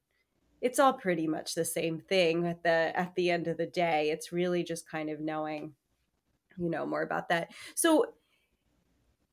it's 0.61 0.79
all 0.79 0.93
pretty 0.93 1.27
much 1.27 1.55
the 1.55 1.65
same 1.65 1.99
thing 2.01 2.47
at 2.47 2.63
the 2.63 2.93
at 2.95 3.15
the 3.15 3.31
end 3.31 3.49
of 3.49 3.57
the 3.57 3.67
day. 3.67 4.11
It's 4.11 4.33
really 4.33 4.63
just 4.63 4.89
kind 4.89 5.11
of 5.11 5.21
knowing 5.21 5.73
you 6.59 6.71
know 6.71 6.87
more 6.87 7.03
about 7.03 7.29
that. 7.31 7.51
So 7.75 8.07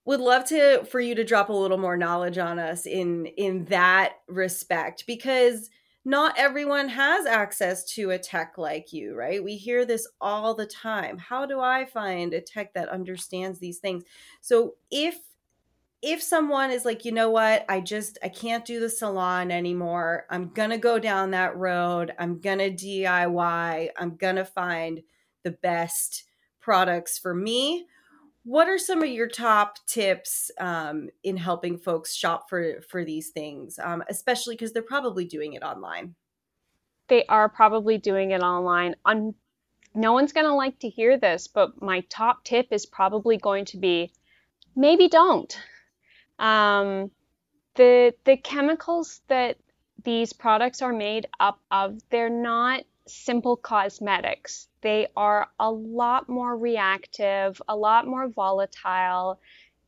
would 0.07 0.21
love 0.21 0.45
to 0.45 0.85
for 0.85 1.01
you 1.01 1.13
to 1.13 1.23
drop 1.25 1.49
a 1.49 1.53
little 1.53 1.77
more 1.77 1.97
knowledge 1.97 2.37
on 2.37 2.57
us 2.57 2.85
in 2.87 3.25
in 3.25 3.65
that 3.65 4.13
respect 4.27 5.05
because 5.05 5.69
not 6.05 6.33
everyone 6.37 6.87
has 6.87 7.25
access 7.25 7.83
to 7.83 8.11
a 8.11 8.17
tech 8.17 8.57
like 8.57 8.93
you, 8.93 9.13
right? 9.13 9.43
We 9.43 9.57
hear 9.57 9.85
this 9.85 10.07
all 10.21 10.55
the 10.55 10.65
time. 10.65 11.17
How 11.17 11.45
do 11.45 11.59
I 11.59 11.83
find 11.83 12.33
a 12.33 12.39
tech 12.39 12.73
that 12.75 12.87
understands 12.87 13.59
these 13.59 13.79
things? 13.79 14.05
So 14.39 14.75
if 14.89 15.19
if 16.01 16.21
someone 16.23 16.71
is 16.71 16.85
like, 16.85 17.03
you 17.03 17.11
know 17.11 17.29
what, 17.29 17.65
I 17.67 17.81
just 17.81 18.17
I 18.23 18.29
can't 18.29 18.63
do 18.63 18.79
the 18.79 18.89
salon 18.89 19.51
anymore. 19.51 20.25
I'm 20.29 20.47
going 20.53 20.69
to 20.69 20.77
go 20.77 20.99
down 20.99 21.31
that 21.31 21.57
road. 21.57 22.13
I'm 22.17 22.39
going 22.39 22.59
to 22.59 22.71
DIY. 22.71 23.89
I'm 23.97 24.15
going 24.15 24.37
to 24.37 24.45
find 24.45 25.01
the 25.43 25.51
best 25.51 26.23
products 26.61 27.17
for 27.17 27.35
me 27.35 27.87
what 28.47 28.69
are 28.69 28.77
some 28.77 29.03
of 29.03 29.09
your 29.09 29.27
top 29.27 29.77
tips 29.87 30.49
um, 30.57 31.09
in 31.21 31.35
helping 31.35 31.77
folks 31.77 32.15
shop 32.15 32.49
for 32.49 32.81
for 32.89 33.03
these 33.03 33.31
things 33.31 33.77
um, 33.83 34.01
especially 34.07 34.55
because 34.55 34.71
they're 34.71 34.81
probably 34.81 35.25
doing 35.25 35.51
it 35.51 35.63
online? 35.63 36.15
They 37.09 37.25
are 37.25 37.49
probably 37.49 37.97
doing 37.97 38.31
it 38.31 38.41
online. 38.41 38.95
On 39.03 39.35
no 39.93 40.13
one's 40.13 40.31
going 40.31 40.45
to 40.45 40.53
like 40.53 40.79
to 40.79 40.87
hear 40.87 41.17
this 41.17 41.47
but 41.47 41.81
my 41.81 41.99
top 42.09 42.45
tip 42.45 42.67
is 42.71 42.85
probably 42.85 43.35
going 43.35 43.65
to 43.65 43.77
be 43.77 44.13
maybe 44.77 45.09
don't. 45.09 45.59
Um, 46.39 47.11
the 47.75 48.13
the 48.23 48.37
chemicals 48.37 49.19
that 49.27 49.57
these 50.05 50.31
products 50.31 50.81
are 50.81 50.93
made 50.93 51.27
up 51.41 51.59
of 51.69 51.99
they're 52.11 52.29
not 52.29 52.85
simple 53.07 53.55
cosmetics. 53.55 54.67
They 54.81 55.07
are 55.15 55.49
a 55.59 55.71
lot 55.71 56.29
more 56.29 56.55
reactive, 56.55 57.61
a 57.67 57.75
lot 57.75 58.07
more 58.07 58.27
volatile. 58.27 59.39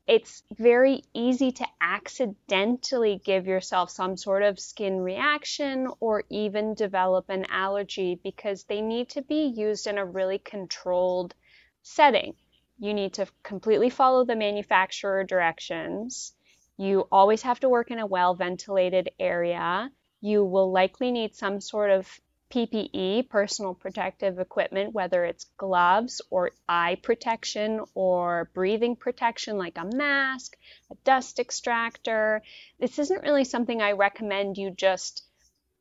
It's 0.07 0.43
very 0.51 1.03
easy 1.13 1.51
to 1.51 1.67
accidentally 1.79 3.21
give 3.23 3.45
yourself 3.45 3.91
some 3.91 4.17
sort 4.17 4.43
of 4.43 4.59
skin 4.59 5.01
reaction 5.01 5.87
or 5.99 6.23
even 6.29 6.73
develop 6.73 7.29
an 7.29 7.45
allergy 7.49 8.19
because 8.23 8.63
they 8.63 8.81
need 8.81 9.09
to 9.09 9.21
be 9.21 9.45
used 9.45 9.85
in 9.85 9.97
a 9.97 10.05
really 10.05 10.39
controlled 10.39 11.35
setting. 11.83 12.35
You 12.79 12.93
need 12.93 13.13
to 13.15 13.27
completely 13.43 13.89
follow 13.89 14.25
the 14.25 14.35
manufacturer 14.35 15.23
directions. 15.23 16.33
You 16.77 17.07
always 17.11 17.41
have 17.41 17.59
to 17.59 17.69
work 17.69 17.91
in 17.91 17.99
a 17.99 18.05
well 18.05 18.35
ventilated 18.35 19.09
area. 19.19 19.91
You 20.21 20.43
will 20.43 20.71
likely 20.71 21.11
need 21.11 21.35
some 21.35 21.59
sort 21.61 21.91
of 21.91 22.19
PPE, 22.49 23.29
personal 23.29 23.73
protective 23.73 24.39
equipment, 24.39 24.93
whether 24.93 25.23
it's 25.23 25.45
gloves 25.57 26.21
or 26.29 26.51
eye 26.67 26.97
protection 27.01 27.81
or 27.93 28.49
breathing 28.53 28.95
protection 28.95 29.57
like 29.57 29.77
a 29.77 29.85
mask, 29.85 30.57
a 30.91 30.95
dust 31.03 31.39
extractor. 31.39 32.41
This 32.79 32.99
isn't 32.99 33.23
really 33.23 33.43
something 33.43 33.81
I 33.81 33.91
recommend 33.91 34.57
you 34.57 34.71
just, 34.71 35.23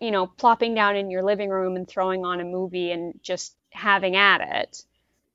you 0.00 0.10
know, 0.10 0.26
plopping 0.26 0.74
down 0.74 0.96
in 0.96 1.10
your 1.10 1.22
living 1.22 1.50
room 1.50 1.76
and 1.76 1.88
throwing 1.88 2.24
on 2.24 2.40
a 2.40 2.44
movie 2.44 2.92
and 2.92 3.18
just 3.22 3.54
having 3.70 4.16
at 4.16 4.40
it. 4.40 4.82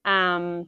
Um, 0.05 0.67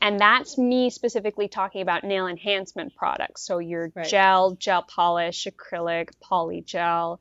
and 0.00 0.20
that's 0.20 0.58
me 0.58 0.90
specifically 0.90 1.48
talking 1.48 1.80
about 1.80 2.04
nail 2.04 2.26
enhancement 2.26 2.94
products. 2.94 3.40
So 3.40 3.58
your 3.58 3.90
right. 3.94 4.06
gel, 4.06 4.54
gel 4.56 4.82
polish, 4.82 5.46
acrylic, 5.46 6.10
polygel. 6.22 7.20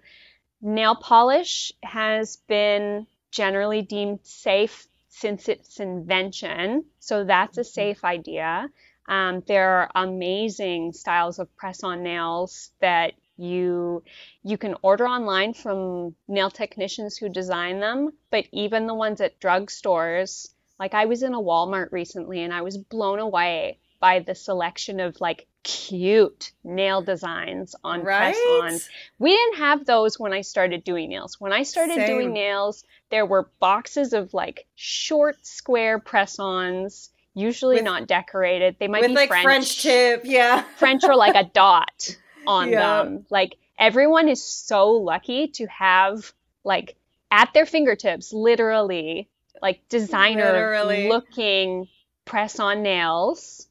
Nail 0.65 0.95
polish 0.95 1.73
has 1.83 2.37
been 2.47 3.05
generally 3.31 3.81
deemed 3.81 4.21
safe 4.23 4.87
since 5.09 5.49
its 5.49 5.79
invention, 5.79 6.85
so 6.99 7.25
that's 7.25 7.57
a 7.57 7.61
mm-hmm. 7.61 7.67
safe 7.67 8.03
idea. 8.05 8.69
Um, 9.07 9.43
there 9.45 9.69
are 9.69 9.91
amazing 9.93 10.93
styles 10.93 11.37
of 11.37 11.53
press 11.57 11.83
on 11.83 12.01
nails 12.01 12.71
that 12.79 13.13
You 13.35 14.03
you 14.43 14.57
can 14.57 14.75
order 14.83 15.07
online 15.07 15.53
from 15.53 16.15
nail 16.27 16.51
technicians 16.51 17.17
who 17.17 17.29
design 17.29 17.79
them, 17.79 18.13
but 18.29 18.45
even 18.51 18.85
the 18.85 18.93
ones 18.93 19.21
at 19.21 19.39
drugstores, 19.39 20.53
like 20.79 20.93
I 20.93 21.05
was 21.05 21.23
in 21.23 21.33
a 21.33 21.41
Walmart 21.41 21.91
recently 21.91 22.43
and 22.43 22.53
I 22.53 22.61
was 22.61 22.77
blown 22.77 23.19
away 23.19 23.79
by 23.99 24.19
the 24.19 24.35
selection 24.35 24.99
of 24.99 25.19
like 25.19 25.47
cute 25.63 26.51
nail 26.63 27.01
designs 27.01 27.75
on 27.83 28.03
right? 28.03 28.33
press-ons. 28.33 28.89
We 29.17 29.31
didn't 29.31 29.57
have 29.57 29.85
those 29.85 30.19
when 30.19 30.33
I 30.33 30.41
started 30.41 30.83
doing 30.83 31.09
nails. 31.09 31.39
When 31.39 31.53
I 31.53 31.63
started 31.63 31.95
Same. 31.95 32.07
doing 32.07 32.33
nails, 32.33 32.83
there 33.09 33.25
were 33.25 33.49
boxes 33.59 34.13
of 34.13 34.33
like 34.33 34.65
short 34.75 35.45
square 35.45 35.99
press-ons, 35.99 37.09
usually 37.33 37.75
with, 37.77 37.85
not 37.85 38.07
decorated. 38.07 38.75
They 38.79 38.87
might 38.87 39.01
with 39.01 39.11
be 39.11 39.15
like 39.15 39.29
French, 39.29 39.43
French 39.43 39.81
tip, 39.81 40.21
yeah. 40.25 40.63
French 40.77 41.03
or 41.03 41.15
like 41.15 41.35
a 41.35 41.49
dot 41.49 42.17
on 42.45 42.69
yeah. 42.69 43.03
them. 43.03 43.25
Like 43.29 43.55
everyone 43.77 44.29
is 44.29 44.43
so 44.43 44.91
lucky 44.91 45.47
to 45.47 45.65
have 45.67 46.33
like 46.63 46.95
at 47.31 47.53
their 47.53 47.65
fingertips 47.65 48.31
literally 48.33 49.29
like 49.61 49.81
designer 49.89 50.45
literally. 50.45 51.09
looking 51.09 51.87
press 52.25 52.59
on 52.59 52.83
nails. 52.83 53.67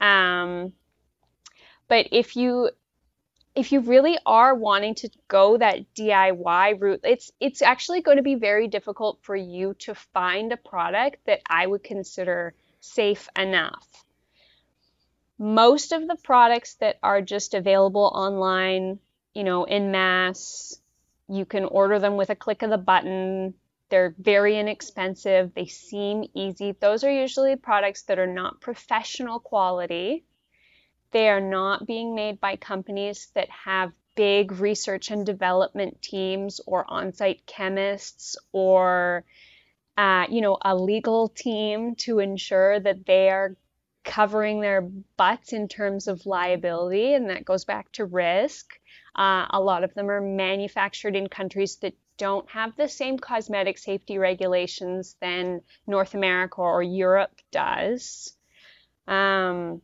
Um 0.00 0.72
but 1.88 2.08
if 2.12 2.36
you 2.36 2.70
if 3.54 3.72
you 3.72 3.80
really 3.80 4.16
are 4.24 4.54
wanting 4.54 4.94
to 4.94 5.10
go 5.26 5.58
that 5.58 5.92
DIY 5.94 6.80
route, 6.80 7.00
it's 7.02 7.32
it's 7.40 7.60
actually 7.60 8.02
going 8.02 8.18
to 8.18 8.22
be 8.22 8.36
very 8.36 8.68
difficult 8.68 9.18
for 9.22 9.34
you 9.34 9.74
to 9.80 9.94
find 9.94 10.52
a 10.52 10.56
product 10.56 11.16
that 11.26 11.40
I 11.48 11.66
would 11.66 11.82
consider 11.82 12.54
safe 12.80 13.28
enough. 13.36 13.86
Most 15.38 15.92
of 15.92 16.06
the 16.06 16.16
products 16.22 16.74
that 16.74 16.98
are 17.02 17.20
just 17.22 17.54
available 17.54 18.10
online, 18.14 19.00
you 19.34 19.44
know, 19.44 19.64
in 19.64 19.90
mass, 19.90 20.80
you 21.28 21.44
can 21.44 21.64
order 21.64 21.98
them 21.98 22.16
with 22.16 22.30
a 22.30 22.36
click 22.36 22.62
of 22.62 22.70
the 22.70 22.78
button. 22.78 23.54
They're 23.88 24.14
very 24.18 24.58
inexpensive. 24.58 25.52
They 25.54 25.66
seem 25.66 26.24
easy. 26.34 26.76
Those 26.78 27.02
are 27.04 27.10
usually 27.10 27.56
products 27.56 28.02
that 28.02 28.18
are 28.18 28.26
not 28.26 28.60
professional 28.60 29.40
quality. 29.40 30.24
They 31.10 31.28
are 31.28 31.40
not 31.40 31.86
being 31.86 32.14
made 32.14 32.40
by 32.40 32.56
companies 32.56 33.28
that 33.34 33.48
have 33.50 33.92
big 34.14 34.52
research 34.52 35.10
and 35.10 35.24
development 35.24 36.02
teams 36.02 36.60
or 36.66 36.84
on-site 36.88 37.46
chemists 37.46 38.36
or 38.52 39.24
uh, 39.96 40.26
you 40.28 40.40
know 40.40 40.58
a 40.60 40.74
legal 40.74 41.28
team 41.28 41.94
to 41.94 42.18
ensure 42.18 42.80
that 42.80 43.06
they 43.06 43.30
are 43.30 43.56
covering 44.04 44.60
their 44.60 44.82
butts 45.16 45.52
in 45.52 45.68
terms 45.68 46.08
of 46.08 46.26
liability 46.26 47.14
and 47.14 47.30
that 47.30 47.44
goes 47.44 47.64
back 47.64 47.92
to 47.92 48.04
risk. 48.04 48.78
Uh, 49.14 49.46
a 49.50 49.60
lot 49.60 49.84
of 49.84 49.94
them 49.94 50.10
are 50.10 50.20
manufactured 50.20 51.14
in 51.14 51.28
countries 51.28 51.76
that 51.76 51.94
don't 52.16 52.48
have 52.50 52.74
the 52.76 52.88
same 52.88 53.18
cosmetic 53.18 53.78
safety 53.78 54.18
regulations 54.18 55.14
than 55.20 55.60
north 55.86 56.14
america 56.14 56.60
or 56.60 56.82
europe 56.82 57.34
does. 57.52 58.34
Um, 59.06 59.80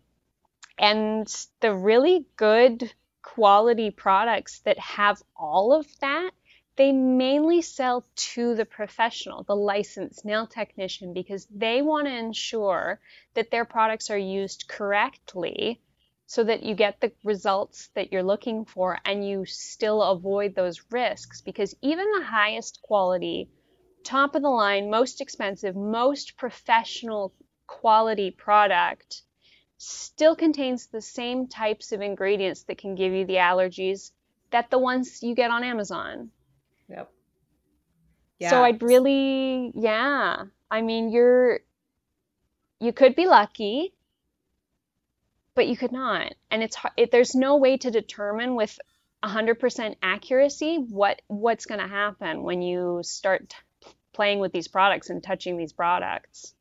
and 0.78 1.26
the 1.60 1.72
really 1.74 2.26
good 2.36 2.92
quality 3.22 3.90
products 3.90 4.60
that 4.60 4.78
have 4.78 5.22
all 5.36 5.72
of 5.72 5.86
that, 6.00 6.30
they 6.76 6.92
mainly 6.92 7.62
sell 7.62 8.04
to 8.16 8.54
the 8.54 8.64
professional, 8.64 9.44
the 9.44 9.54
licensed 9.54 10.24
nail 10.24 10.46
technician, 10.46 11.14
because 11.14 11.46
they 11.46 11.82
want 11.82 12.06
to 12.06 12.12
ensure 12.12 13.00
that 13.34 13.50
their 13.50 13.64
products 13.64 14.10
are 14.10 14.18
used 14.18 14.66
correctly 14.68 15.80
so 16.26 16.42
that 16.42 16.62
you 16.64 16.74
get 16.74 17.00
the 17.00 17.12
results 17.22 17.90
that 17.94 18.12
you're 18.12 18.22
looking 18.22 18.64
for 18.64 18.98
and 19.04 19.26
you 19.26 19.44
still 19.44 20.02
avoid 20.02 20.54
those 20.54 20.82
risks. 20.90 21.40
Because 21.40 21.74
even 21.80 22.10
the 22.10 22.24
highest 22.24 22.80
quality, 22.82 23.48
top 24.02 24.34
of 24.34 24.42
the 24.42 24.48
line, 24.48 24.90
most 24.90 25.20
expensive, 25.20 25.76
most 25.76 26.36
professional 26.36 27.32
quality 27.66 28.30
product 28.30 29.22
still 29.78 30.36
contains 30.36 30.86
the 30.86 31.00
same 31.00 31.48
types 31.48 31.92
of 31.92 32.00
ingredients 32.00 32.62
that 32.64 32.78
can 32.78 32.94
give 32.94 33.12
you 33.12 33.26
the 33.26 33.36
allergies 33.36 34.12
that 34.50 34.70
the 34.70 34.78
ones 34.78 35.22
you 35.22 35.34
get 35.34 35.50
on 35.50 35.64
Amazon. 35.64 36.30
Yep. 36.88 37.10
Yeah. 38.38 38.50
So 38.50 38.62
I'd 38.62 38.82
really, 38.82 39.72
yeah. 39.74 40.44
I 40.70 40.82
mean, 40.82 41.10
you're, 41.10 41.60
you 42.80 42.92
could 42.92 43.16
be 43.16 43.26
lucky, 43.26 43.94
but 45.54 45.66
you 45.66 45.76
could 45.76 45.92
not. 45.92 46.34
And 46.50 46.62
it's 46.62 46.76
it, 46.96 47.10
there's 47.10 47.34
no 47.34 47.56
way 47.56 47.76
to 47.78 47.90
determine 47.90 48.54
with 48.54 48.78
100% 49.24 49.96
accuracy 50.02 50.76
what 50.76 51.22
what's 51.28 51.66
going 51.66 51.80
to 51.80 51.88
happen 51.88 52.42
when 52.42 52.60
you 52.60 53.00
start 53.02 53.54
playing 54.12 54.38
with 54.38 54.52
these 54.52 54.68
products 54.68 55.10
and 55.10 55.22
touching 55.22 55.56
these 55.56 55.72
products. 55.72 56.54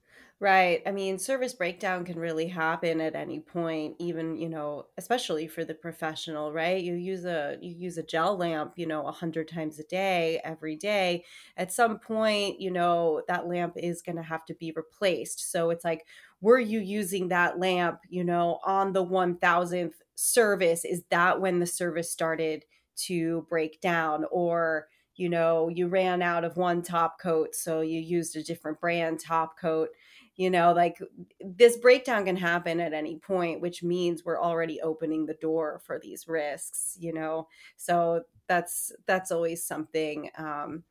Right. 0.43 0.81
I 0.85 0.91
mean, 0.91 1.19
service 1.19 1.53
breakdown 1.53 2.03
can 2.03 2.19
really 2.19 2.47
happen 2.47 2.99
at 2.99 3.15
any 3.15 3.39
point, 3.39 3.95
even, 3.97 4.35
you 4.35 4.49
know, 4.49 4.87
especially 4.97 5.47
for 5.47 5.63
the 5.63 5.73
professional, 5.73 6.51
right? 6.51 6.83
You 6.83 6.95
use 6.95 7.23
a 7.23 7.57
you 7.61 7.73
use 7.73 7.97
a 7.97 8.03
gel 8.03 8.35
lamp, 8.35 8.73
you 8.75 8.85
know, 8.85 9.07
a 9.07 9.11
hundred 9.13 9.47
times 9.47 9.79
a 9.79 9.85
day, 9.85 10.41
every 10.43 10.75
day. 10.75 11.23
At 11.55 11.71
some 11.71 11.97
point, 11.97 12.59
you 12.59 12.71
know, 12.71 13.23
that 13.29 13.47
lamp 13.47 13.75
is 13.77 14.01
gonna 14.01 14.21
have 14.23 14.43
to 14.47 14.53
be 14.55 14.73
replaced. 14.75 15.49
So 15.49 15.69
it's 15.69 15.85
like, 15.85 16.05
were 16.41 16.59
you 16.59 16.81
using 16.81 17.29
that 17.29 17.57
lamp, 17.57 17.99
you 18.09 18.25
know, 18.25 18.59
on 18.65 18.91
the 18.91 19.03
one 19.03 19.37
thousandth 19.37 20.01
service? 20.15 20.83
Is 20.83 21.05
that 21.09 21.39
when 21.39 21.59
the 21.59 21.65
service 21.67 22.11
started 22.11 22.65
to 23.05 23.45
break 23.49 23.79
down? 23.79 24.25
Or 24.29 24.89
you 25.15 25.29
know, 25.29 25.69
you 25.69 25.87
ran 25.87 26.23
out 26.23 26.43
of 26.43 26.57
one 26.57 26.81
top 26.81 27.19
coat, 27.21 27.53
so 27.55 27.81
you 27.81 27.99
used 28.01 28.35
a 28.35 28.43
different 28.43 28.81
brand 28.81 29.19
top 29.19 29.59
coat 29.59 29.89
you 30.35 30.49
know 30.49 30.73
like 30.73 30.99
this 31.39 31.77
breakdown 31.77 32.25
can 32.25 32.35
happen 32.35 32.79
at 32.79 32.93
any 32.93 33.17
point 33.17 33.61
which 33.61 33.83
means 33.83 34.23
we're 34.25 34.41
already 34.41 34.81
opening 34.81 35.25
the 35.25 35.33
door 35.35 35.79
for 35.85 35.99
these 35.99 36.27
risks 36.27 36.97
you 36.99 37.13
know? 37.13 37.47
So 37.77 38.23
that's 38.47 38.91
that's 39.05 39.31
always 39.31 39.63
something 39.63 40.29
um 40.37 40.83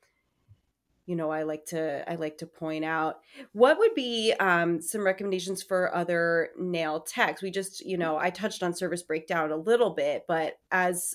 you 1.06 1.16
know 1.16 1.30
i 1.30 1.42
like 1.42 1.64
to 1.66 2.08
i 2.10 2.14
like 2.14 2.38
to 2.38 2.46
point 2.46 2.84
out. 2.84 3.20
What 3.52 3.78
would 3.78 3.94
be 3.94 4.32
um, 4.38 4.80
some 4.80 5.04
recommendations 5.04 5.62
for 5.62 5.94
other 5.94 6.50
nail 6.56 7.00
techs? 7.00 7.42
We 7.42 7.50
just 7.50 7.84
you 7.84 7.98
know 7.98 8.16
i 8.18 8.30
touched 8.30 8.62
on 8.62 8.74
service 8.74 9.02
breakdown 9.02 9.50
a 9.50 9.56
little 9.56 9.90
bit 9.90 10.24
but 10.28 10.58
as 10.70 11.14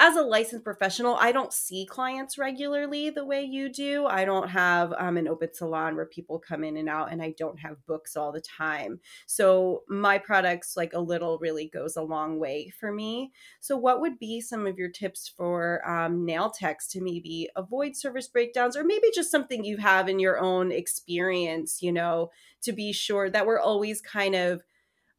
as 0.00 0.16
a 0.16 0.22
licensed 0.22 0.64
professional, 0.64 1.16
I 1.16 1.30
don't 1.30 1.52
see 1.52 1.84
clients 1.84 2.38
regularly 2.38 3.10
the 3.10 3.24
way 3.24 3.42
you 3.44 3.68
do. 3.68 4.06
I 4.06 4.24
don't 4.24 4.48
have 4.48 4.94
um, 4.96 5.18
an 5.18 5.28
open 5.28 5.52
salon 5.52 5.94
where 5.94 6.06
people 6.06 6.38
come 6.38 6.64
in 6.64 6.78
and 6.78 6.88
out, 6.88 7.12
and 7.12 7.22
I 7.22 7.34
don't 7.36 7.60
have 7.60 7.84
books 7.86 8.16
all 8.16 8.32
the 8.32 8.40
time. 8.40 8.98
So 9.26 9.84
my 9.88 10.16
products, 10.16 10.74
like 10.74 10.94
a 10.94 11.00
little, 11.00 11.38
really 11.38 11.68
goes 11.68 11.96
a 11.96 12.02
long 12.02 12.38
way 12.38 12.70
for 12.70 12.90
me. 12.90 13.30
So, 13.60 13.76
what 13.76 14.00
would 14.00 14.18
be 14.18 14.40
some 14.40 14.66
of 14.66 14.78
your 14.78 14.88
tips 14.88 15.28
for 15.28 15.86
um, 15.86 16.24
nail 16.24 16.50
techs 16.50 16.86
to 16.88 17.02
maybe 17.02 17.50
avoid 17.54 17.94
service 17.94 18.26
breakdowns, 18.26 18.78
or 18.78 18.84
maybe 18.84 19.08
just 19.14 19.30
something 19.30 19.64
you 19.64 19.76
have 19.76 20.08
in 20.08 20.18
your 20.18 20.38
own 20.40 20.72
experience, 20.72 21.82
you 21.82 21.92
know, 21.92 22.30
to 22.62 22.72
be 22.72 22.92
sure 22.92 23.28
that 23.28 23.46
we're 23.46 23.60
always 23.60 24.00
kind 24.00 24.34
of 24.34 24.62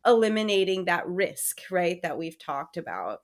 eliminating 0.06 0.86
that 0.86 1.08
risk, 1.08 1.62
right, 1.70 2.02
that 2.02 2.18
we've 2.18 2.40
talked 2.40 2.78
about? 2.78 3.22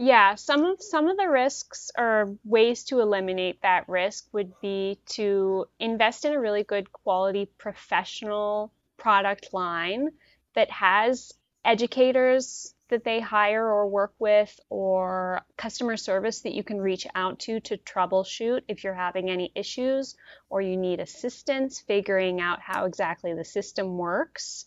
Yeah, 0.00 0.36
some 0.36 0.64
of 0.64 0.80
some 0.80 1.08
of 1.08 1.16
the 1.16 1.28
risks 1.28 1.90
or 1.98 2.36
ways 2.44 2.84
to 2.84 3.00
eliminate 3.00 3.60
that 3.62 3.88
risk 3.88 4.28
would 4.32 4.52
be 4.60 5.00
to 5.06 5.66
invest 5.80 6.24
in 6.24 6.32
a 6.34 6.40
really 6.40 6.62
good 6.62 6.92
quality 6.92 7.46
professional 7.58 8.72
product 8.96 9.52
line 9.52 10.10
that 10.54 10.70
has 10.70 11.32
educators 11.64 12.72
that 12.90 13.02
they 13.02 13.18
hire 13.18 13.66
or 13.66 13.88
work 13.88 14.14
with 14.20 14.60
or 14.70 15.42
customer 15.56 15.96
service 15.96 16.42
that 16.42 16.54
you 16.54 16.62
can 16.62 16.80
reach 16.80 17.08
out 17.16 17.40
to 17.40 17.58
to 17.58 17.76
troubleshoot 17.78 18.62
if 18.68 18.84
you're 18.84 18.94
having 18.94 19.28
any 19.28 19.50
issues 19.56 20.14
or 20.48 20.60
you 20.60 20.76
need 20.76 21.00
assistance 21.00 21.80
figuring 21.80 22.40
out 22.40 22.60
how 22.60 22.84
exactly 22.84 23.34
the 23.34 23.44
system 23.44 23.98
works. 23.98 24.66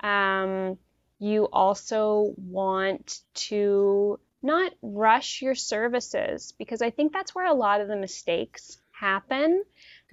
Um, 0.00 0.76
you 1.18 1.48
also 1.50 2.34
want 2.36 3.22
to 3.34 4.20
not 4.42 4.72
rush 4.82 5.42
your 5.42 5.54
services 5.54 6.54
because 6.58 6.82
I 6.82 6.90
think 6.90 7.12
that's 7.12 7.34
where 7.34 7.46
a 7.46 7.54
lot 7.54 7.80
of 7.80 7.88
the 7.88 7.96
mistakes 7.96 8.78
happen. 8.92 9.64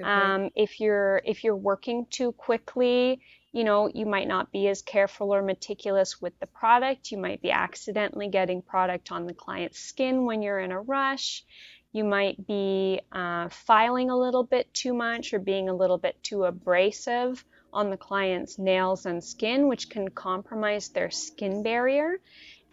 Um, 0.03 0.49
if 0.55 0.79
you're 0.79 1.21
if 1.25 1.43
you're 1.43 1.55
working 1.55 2.05
too 2.09 2.31
quickly, 2.33 3.21
you 3.51 3.63
know 3.63 3.89
you 3.93 4.05
might 4.05 4.27
not 4.27 4.51
be 4.51 4.67
as 4.67 4.81
careful 4.81 5.33
or 5.33 5.41
meticulous 5.41 6.21
with 6.21 6.37
the 6.39 6.47
product. 6.47 7.11
You 7.11 7.17
might 7.17 7.41
be 7.41 7.51
accidentally 7.51 8.27
getting 8.29 8.61
product 8.61 9.11
on 9.11 9.25
the 9.25 9.33
client's 9.33 9.79
skin 9.79 10.25
when 10.25 10.41
you're 10.41 10.59
in 10.59 10.71
a 10.71 10.81
rush. 10.81 11.43
You 11.91 12.03
might 12.03 12.45
be 12.45 12.99
uh, 13.13 13.47
filing 13.49 14.09
a 14.09 14.17
little 14.17 14.43
bit 14.43 14.73
too 14.73 14.93
much 14.93 15.33
or 15.33 15.39
being 15.39 15.69
a 15.69 15.73
little 15.73 15.97
bit 15.97 16.21
too 16.21 16.43
abrasive 16.43 17.45
on 17.71 17.89
the 17.89 17.97
client's 17.97 18.59
nails 18.59 19.05
and 19.05 19.23
skin, 19.23 19.67
which 19.67 19.89
can 19.89 20.09
compromise 20.09 20.89
their 20.89 21.09
skin 21.09 21.63
barrier. 21.63 22.19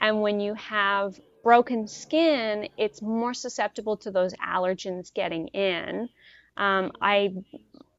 And 0.01 0.23
when 0.23 0.41
you 0.41 0.55
have 0.55 1.21
broken 1.43 1.87
skin, 1.89 2.69
it's 2.77 3.03
more 3.03 3.35
susceptible 3.35 3.97
to 3.99 4.11
those 4.11 4.35
allergens 4.35 5.13
getting 5.13 5.49
in. 5.49 6.09
Um, 6.57 6.93
I 7.01 7.35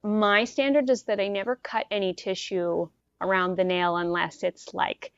my 0.03 0.43
standard 0.43 0.89
is 0.89 1.03
that 1.03 1.19
I 1.19 1.29
never 1.29 1.55
cut 1.55 1.85
any 1.89 2.13
tissue 2.13 2.89
around 3.21 3.57
the 3.57 3.63
nail 3.63 3.95
unless 3.95 4.43
it's 4.43 4.73
like 4.73 5.13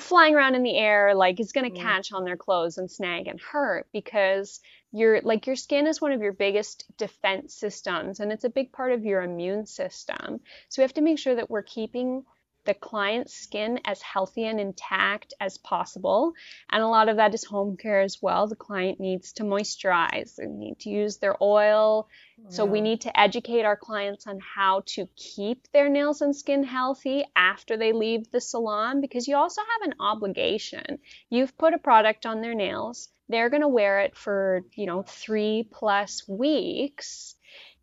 flying 0.00 0.34
around 0.34 0.54
in 0.54 0.62
the 0.62 0.76
air 0.76 1.14
like 1.14 1.40
it's 1.40 1.52
going 1.52 1.70
to 1.70 1.78
mm. 1.78 1.82
catch 1.82 2.12
on 2.12 2.24
their 2.24 2.36
clothes 2.36 2.78
and 2.78 2.90
snag 2.90 3.26
and 3.26 3.40
hurt 3.40 3.86
because 3.92 4.60
your 4.92 5.20
like 5.22 5.46
your 5.46 5.56
skin 5.56 5.88
is 5.88 6.00
one 6.00 6.12
of 6.12 6.22
your 6.22 6.32
biggest 6.32 6.84
defense 6.96 7.54
systems 7.54 8.20
and 8.20 8.30
it's 8.30 8.44
a 8.44 8.50
big 8.50 8.70
part 8.72 8.92
of 8.92 9.04
your 9.04 9.22
immune 9.22 9.66
system 9.66 10.40
so 10.68 10.80
we 10.80 10.84
have 10.84 10.94
to 10.94 11.00
make 11.00 11.18
sure 11.18 11.34
that 11.34 11.50
we're 11.50 11.62
keeping 11.62 12.24
the 12.64 12.74
client's 12.74 13.34
skin 13.34 13.80
as 13.84 14.02
healthy 14.02 14.44
and 14.44 14.60
intact 14.60 15.34
as 15.40 15.58
possible. 15.58 16.32
And 16.70 16.82
a 16.82 16.88
lot 16.88 17.08
of 17.08 17.16
that 17.16 17.34
is 17.34 17.44
home 17.44 17.76
care 17.76 18.00
as 18.00 18.18
well. 18.20 18.46
The 18.46 18.56
client 18.56 19.00
needs 19.00 19.32
to 19.34 19.44
moisturize, 19.44 20.36
they 20.36 20.46
need 20.46 20.78
to 20.80 20.90
use 20.90 21.18
their 21.18 21.36
oil. 21.42 22.08
Yeah. 22.38 22.50
So 22.50 22.64
we 22.64 22.80
need 22.80 23.02
to 23.02 23.18
educate 23.18 23.64
our 23.64 23.76
clients 23.76 24.26
on 24.26 24.38
how 24.40 24.82
to 24.94 25.08
keep 25.16 25.66
their 25.72 25.88
nails 25.88 26.20
and 26.20 26.34
skin 26.34 26.64
healthy 26.64 27.24
after 27.34 27.76
they 27.76 27.92
leave 27.92 28.30
the 28.30 28.40
salon 28.40 29.00
because 29.00 29.28
you 29.28 29.36
also 29.36 29.60
have 29.60 29.90
an 29.90 29.96
obligation. 30.00 30.98
You've 31.28 31.56
put 31.56 31.74
a 31.74 31.78
product 31.78 32.26
on 32.26 32.40
their 32.40 32.54
nails. 32.54 33.08
They're 33.28 33.50
going 33.50 33.62
to 33.62 33.68
wear 33.68 34.00
it 34.00 34.16
for, 34.16 34.62
you 34.74 34.86
know, 34.86 35.02
3 35.02 35.68
plus 35.70 36.26
weeks 36.28 37.36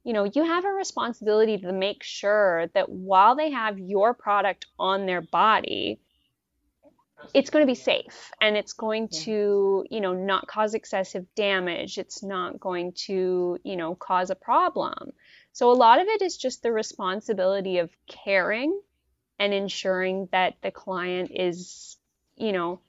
you 0.07 0.13
know, 0.13 0.23
you 0.23 0.41
have 0.45 0.63
a 0.63 0.69
responsibility 0.69 1.57
to 1.57 1.73
make 1.73 2.01
sure 2.01 2.67
that 2.73 2.87
while 2.87 3.35
they 3.35 3.51
have 3.51 3.77
your 3.77 4.13
product 4.13 4.65
on 4.79 5.05
their 5.05 5.19
body, 5.19 5.99
it's 7.33 7.49
going 7.49 7.61
to 7.61 7.69
be 7.69 7.75
safe 7.75 8.31
and 8.39 8.55
it's 8.55 8.71
going 8.71 9.09
to, 9.09 9.83
you 9.91 9.99
know, 9.99 10.13
not 10.13 10.47
cause 10.47 10.75
excessive 10.75 11.25
damage. 11.35 11.97
It's 11.97 12.23
not 12.23 12.57
going 12.57 12.93
to, 13.07 13.57
you 13.65 13.75
know, 13.75 13.95
cause 13.95 14.29
a 14.29 14.35
problem. 14.35 15.11
So 15.51 15.71
a 15.71 15.73
lot 15.73 15.99
of 15.99 16.07
it 16.07 16.21
is 16.21 16.37
just 16.37 16.63
the 16.63 16.71
responsibility 16.71 17.79
of 17.79 17.89
caring 18.07 18.79
and 19.37 19.53
ensuring 19.53 20.29
that 20.31 20.53
the 20.61 20.71
client 20.71 21.31
is, 21.33 21.97
you 22.37 22.53
know, 22.53 22.79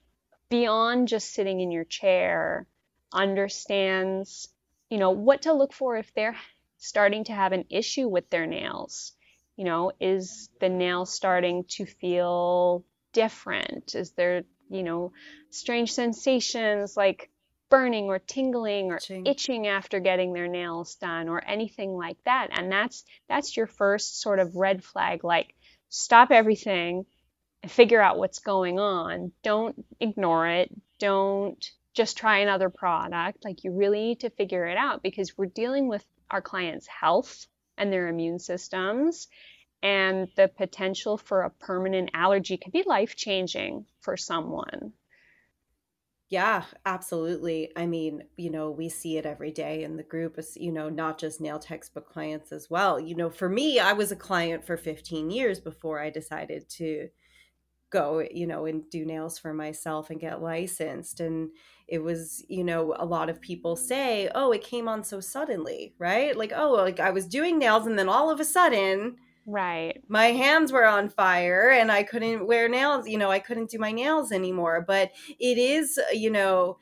beyond 0.50 1.08
just 1.08 1.34
sitting 1.34 1.58
in 1.58 1.72
your 1.72 1.82
chair, 1.82 2.68
understands, 3.12 4.46
you 4.88 4.98
know, 4.98 5.10
what 5.10 5.42
to 5.42 5.52
look 5.52 5.72
for 5.72 5.96
if 5.96 6.14
they're 6.14 6.36
starting 6.78 7.24
to 7.24 7.32
have 7.32 7.52
an 7.52 7.64
issue 7.70 8.08
with 8.08 8.30
their 8.30 8.46
nails? 8.46 9.12
You 9.56 9.64
know, 9.64 9.92
is 10.00 10.48
the 10.60 10.68
nail 10.68 11.04
starting 11.04 11.64
to 11.70 11.84
feel 11.84 12.84
different? 13.12 13.94
Is 13.94 14.12
there, 14.12 14.44
you 14.70 14.82
know, 14.82 15.12
strange 15.50 15.92
sensations 15.92 16.96
like 16.96 17.30
burning 17.70 18.04
or 18.04 18.18
tingling 18.18 18.90
or 18.92 18.96
itching. 18.96 19.26
itching 19.26 19.66
after 19.66 20.00
getting 20.00 20.32
their 20.32 20.48
nails 20.48 20.94
done 20.96 21.28
or 21.28 21.44
anything 21.44 21.92
like 21.96 22.16
that? 22.24 22.48
And 22.52 22.70
that's 22.70 23.04
that's 23.28 23.56
your 23.56 23.66
first 23.66 24.20
sort 24.20 24.38
of 24.38 24.56
red 24.56 24.84
flag 24.84 25.24
like 25.24 25.54
stop 25.88 26.30
everything 26.30 27.04
and 27.62 27.70
figure 27.70 28.00
out 28.00 28.18
what's 28.18 28.38
going 28.38 28.78
on. 28.78 29.32
Don't 29.42 29.84
ignore 30.00 30.46
it. 30.46 30.70
Don't 30.98 31.64
just 31.94 32.16
try 32.16 32.38
another 32.38 32.70
product. 32.70 33.44
Like 33.44 33.64
you 33.64 33.72
really 33.72 34.00
need 34.00 34.20
to 34.20 34.30
figure 34.30 34.66
it 34.66 34.76
out 34.76 35.02
because 35.02 35.36
we're 35.36 35.46
dealing 35.46 35.88
with 35.88 36.04
our 36.30 36.42
clients' 36.42 36.86
health 36.86 37.46
and 37.76 37.92
their 37.92 38.08
immune 38.08 38.38
systems. 38.38 39.28
And 39.82 40.28
the 40.36 40.48
potential 40.48 41.16
for 41.16 41.42
a 41.42 41.50
permanent 41.50 42.10
allergy 42.12 42.56
could 42.56 42.72
be 42.72 42.82
life 42.84 43.14
changing 43.14 43.86
for 44.00 44.16
someone. 44.16 44.92
Yeah, 46.30 46.64
absolutely. 46.84 47.72
I 47.74 47.86
mean, 47.86 48.24
you 48.36 48.50
know, 48.50 48.70
we 48.70 48.90
see 48.90 49.16
it 49.16 49.24
every 49.24 49.50
day 49.50 49.82
in 49.82 49.96
the 49.96 50.02
group, 50.02 50.38
you 50.56 50.72
know, 50.72 50.90
not 50.90 51.18
just 51.18 51.40
nail 51.40 51.62
but 51.94 52.06
clients 52.06 52.52
as 52.52 52.68
well. 52.68 53.00
You 53.00 53.14
know, 53.14 53.30
for 53.30 53.48
me, 53.48 53.78
I 53.78 53.94
was 53.94 54.12
a 54.12 54.16
client 54.16 54.66
for 54.66 54.76
15 54.76 55.30
years 55.30 55.58
before 55.58 56.00
I 56.00 56.10
decided 56.10 56.68
to 56.70 57.08
go, 57.90 58.26
you 58.30 58.46
know, 58.46 58.66
and 58.66 58.88
do 58.90 59.04
nails 59.04 59.38
for 59.38 59.52
myself 59.54 60.10
and 60.10 60.20
get 60.20 60.42
licensed. 60.42 61.20
And 61.20 61.50
it 61.86 62.02
was, 62.02 62.44
you 62.48 62.64
know, 62.64 62.94
a 62.98 63.04
lot 63.04 63.30
of 63.30 63.40
people 63.40 63.76
say, 63.76 64.30
oh, 64.34 64.52
it 64.52 64.62
came 64.62 64.88
on 64.88 65.04
so 65.04 65.20
suddenly, 65.20 65.94
right? 65.98 66.36
Like, 66.36 66.52
oh, 66.54 66.72
like 66.72 67.00
I 67.00 67.10
was 67.10 67.26
doing 67.26 67.58
nails 67.58 67.86
and 67.86 67.98
then 67.98 68.08
all 68.08 68.30
of 68.30 68.40
a 68.40 68.44
sudden, 68.44 69.16
right 69.46 70.02
my 70.08 70.26
hands 70.26 70.72
were 70.72 70.84
on 70.84 71.08
fire 71.08 71.70
and 71.70 71.90
i 71.90 72.02
couldn't 72.02 72.46
wear 72.46 72.68
nails 72.68 73.08
you 73.08 73.16
know 73.16 73.30
i 73.30 73.38
couldn't 73.38 73.70
do 73.70 73.78
my 73.78 73.90
nails 73.90 74.30
anymore 74.30 74.84
but 74.86 75.10
it 75.40 75.56
is 75.56 75.98
you 76.12 76.30
know 76.30 76.76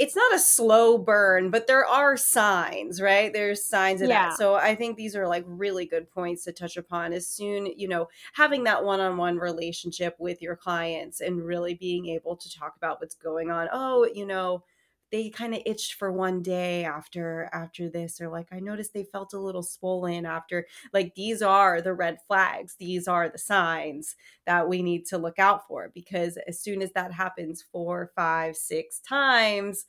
it's 0.00 0.16
not 0.16 0.34
a 0.34 0.38
slow 0.38 0.96
burn, 0.96 1.50
but 1.50 1.66
there 1.66 1.84
are 1.84 2.16
signs, 2.16 3.02
right? 3.02 3.34
There's 3.34 3.62
signs 3.62 4.00
of 4.00 4.08
yeah. 4.08 4.30
that. 4.30 4.38
So 4.38 4.54
I 4.54 4.74
think 4.74 4.96
these 4.96 5.14
are 5.14 5.28
like 5.28 5.44
really 5.46 5.84
good 5.84 6.10
points 6.10 6.42
to 6.44 6.52
touch 6.52 6.78
upon 6.78 7.12
as 7.12 7.28
soon, 7.28 7.66
you 7.66 7.86
know, 7.86 8.08
having 8.32 8.64
that 8.64 8.82
one 8.82 9.00
on 9.00 9.18
one 9.18 9.36
relationship 9.36 10.16
with 10.18 10.40
your 10.40 10.56
clients 10.56 11.20
and 11.20 11.44
really 11.44 11.74
being 11.74 12.06
able 12.06 12.34
to 12.34 12.50
talk 12.50 12.76
about 12.78 12.98
what's 12.98 13.14
going 13.14 13.50
on. 13.50 13.68
Oh, 13.70 14.08
you 14.14 14.24
know, 14.24 14.64
they 15.10 15.28
kind 15.30 15.54
of 15.54 15.60
itched 15.66 15.94
for 15.94 16.12
one 16.12 16.42
day 16.42 16.84
after 16.84 17.48
after 17.52 17.88
this 17.88 18.20
or 18.20 18.28
like 18.28 18.48
i 18.52 18.60
noticed 18.60 18.92
they 18.92 19.04
felt 19.04 19.32
a 19.32 19.38
little 19.38 19.62
swollen 19.62 20.24
after 20.26 20.66
like 20.92 21.14
these 21.14 21.42
are 21.42 21.80
the 21.80 21.92
red 21.94 22.18
flags 22.26 22.76
these 22.78 23.08
are 23.08 23.28
the 23.28 23.38
signs 23.38 24.16
that 24.46 24.68
we 24.68 24.82
need 24.82 25.04
to 25.04 25.18
look 25.18 25.38
out 25.38 25.66
for 25.66 25.90
because 25.94 26.36
as 26.46 26.60
soon 26.60 26.82
as 26.82 26.92
that 26.92 27.12
happens 27.12 27.64
four 27.72 28.10
five 28.14 28.56
six 28.56 29.00
times 29.00 29.86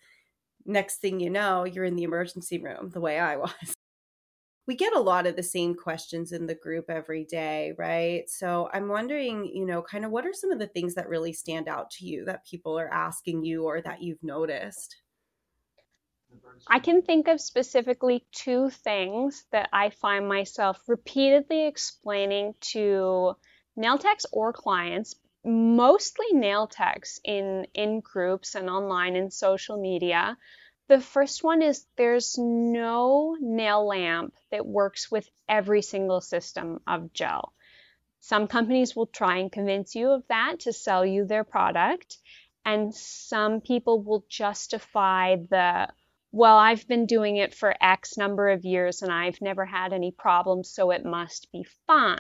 next 0.66 0.98
thing 0.98 1.20
you 1.20 1.30
know 1.30 1.64
you're 1.66 1.86
in 1.86 1.96
the 1.96 2.04
emergency 2.04 2.58
room 2.58 2.90
the 2.90 3.02
way 3.02 3.20
i 3.20 3.36
was 3.38 3.76
we 4.68 4.76
get 4.76 4.96
a 4.96 5.00
lot 5.00 5.26
of 5.26 5.36
the 5.36 5.44
same 5.44 5.76
questions 5.76 6.32
in 6.32 6.46
the 6.46 6.56
group 6.56 6.86
every 6.90 7.26
day, 7.26 7.74
right? 7.78 8.30
So 8.30 8.70
I'm 8.74 8.88
wondering, 8.88 9.46
you 9.46 9.66
know, 9.66 9.82
kind 9.82 10.06
of 10.06 10.12
what 10.12 10.26
are 10.26 10.34
some 10.34 10.52
of 10.52 10.60
the 10.60 10.68
things 10.68 10.96
that 10.96 11.10
really 11.10 11.34
stand 11.34 11.68
out 11.68 11.90
to 11.92 12.06
you 12.06 12.26
that 12.26 12.46
people 12.46 12.78
are 12.80 12.88
asking 12.94 13.44
you 13.44 13.64
or 13.66 13.82
that 13.82 14.02
you've 14.02 14.24
noticed? 14.24 15.01
I 16.68 16.80
can 16.80 17.02
think 17.02 17.28
of 17.28 17.42
specifically 17.42 18.26
two 18.32 18.70
things 18.70 19.46
that 19.52 19.70
I 19.74 19.90
find 19.90 20.28
myself 20.28 20.82
repeatedly 20.88 21.66
explaining 21.66 22.56
to 22.72 23.36
nail 23.76 23.98
techs 23.98 24.26
or 24.32 24.54
clients, 24.54 25.16
mostly 25.44 26.28
nail 26.32 26.68
techs 26.68 27.20
in, 27.24 27.68
in 27.74 28.00
groups 28.00 28.56
and 28.56 28.70
online 28.70 29.16
and 29.16 29.34
social 29.34 29.78
media. 29.78 30.38
The 30.88 31.02
first 31.02 31.44
one 31.44 31.62
is 31.62 31.86
there's 31.96 32.38
no 32.38 33.36
nail 33.40 33.86
lamp 33.88 34.34
that 34.52 34.66
works 34.66 35.10
with 35.10 35.30
every 35.50 35.82
single 35.82 36.22
system 36.22 36.82
of 36.86 37.12
gel. 37.14 37.54
Some 38.20 38.48
companies 38.48 38.96
will 38.96 39.08
try 39.08 39.38
and 39.38 39.52
convince 39.52 39.96
you 39.96 40.12
of 40.12 40.28
that 40.28 40.60
to 40.62 40.74
sell 40.74 41.06
you 41.06 41.26
their 41.26 41.44
product, 41.44 42.18
and 42.64 42.94
some 42.94 43.62
people 43.62 44.02
will 44.04 44.24
justify 44.30 45.38
the 45.38 45.90
well, 46.32 46.58
I've 46.58 46.88
been 46.88 47.06
doing 47.06 47.38
it 47.38 47.54
for 47.54 47.76
X 47.82 48.18
number 48.18 48.50
of 48.50 48.64
years 48.64 49.02
and 49.02 49.12
I've 49.12 49.42
never 49.42 49.66
had 49.66 49.92
any 49.94 50.12
problems, 50.12 50.70
so 50.70 50.92
it 50.92 51.06
must 51.06 51.52
be 51.52 51.66
fine. 51.88 52.18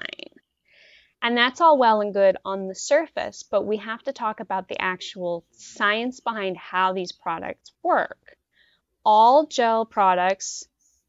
And 1.21 1.37
that's 1.37 1.61
all 1.61 1.77
well 1.77 2.01
and 2.01 2.13
good 2.13 2.37
on 2.43 2.67
the 2.67 2.75
surface, 2.75 3.43
but 3.43 3.61
we 3.61 3.77
have 3.77 4.01
to 4.03 4.13
talk 4.13 4.39
about 4.39 4.67
the 4.67 4.81
actual 4.81 5.45
science 5.51 6.19
behind 6.19 6.57
how 6.57 6.93
these 6.93 7.11
products 7.11 7.71
work. 7.83 8.37
All 9.05 9.45
gel 9.45 9.85
products 9.85 10.65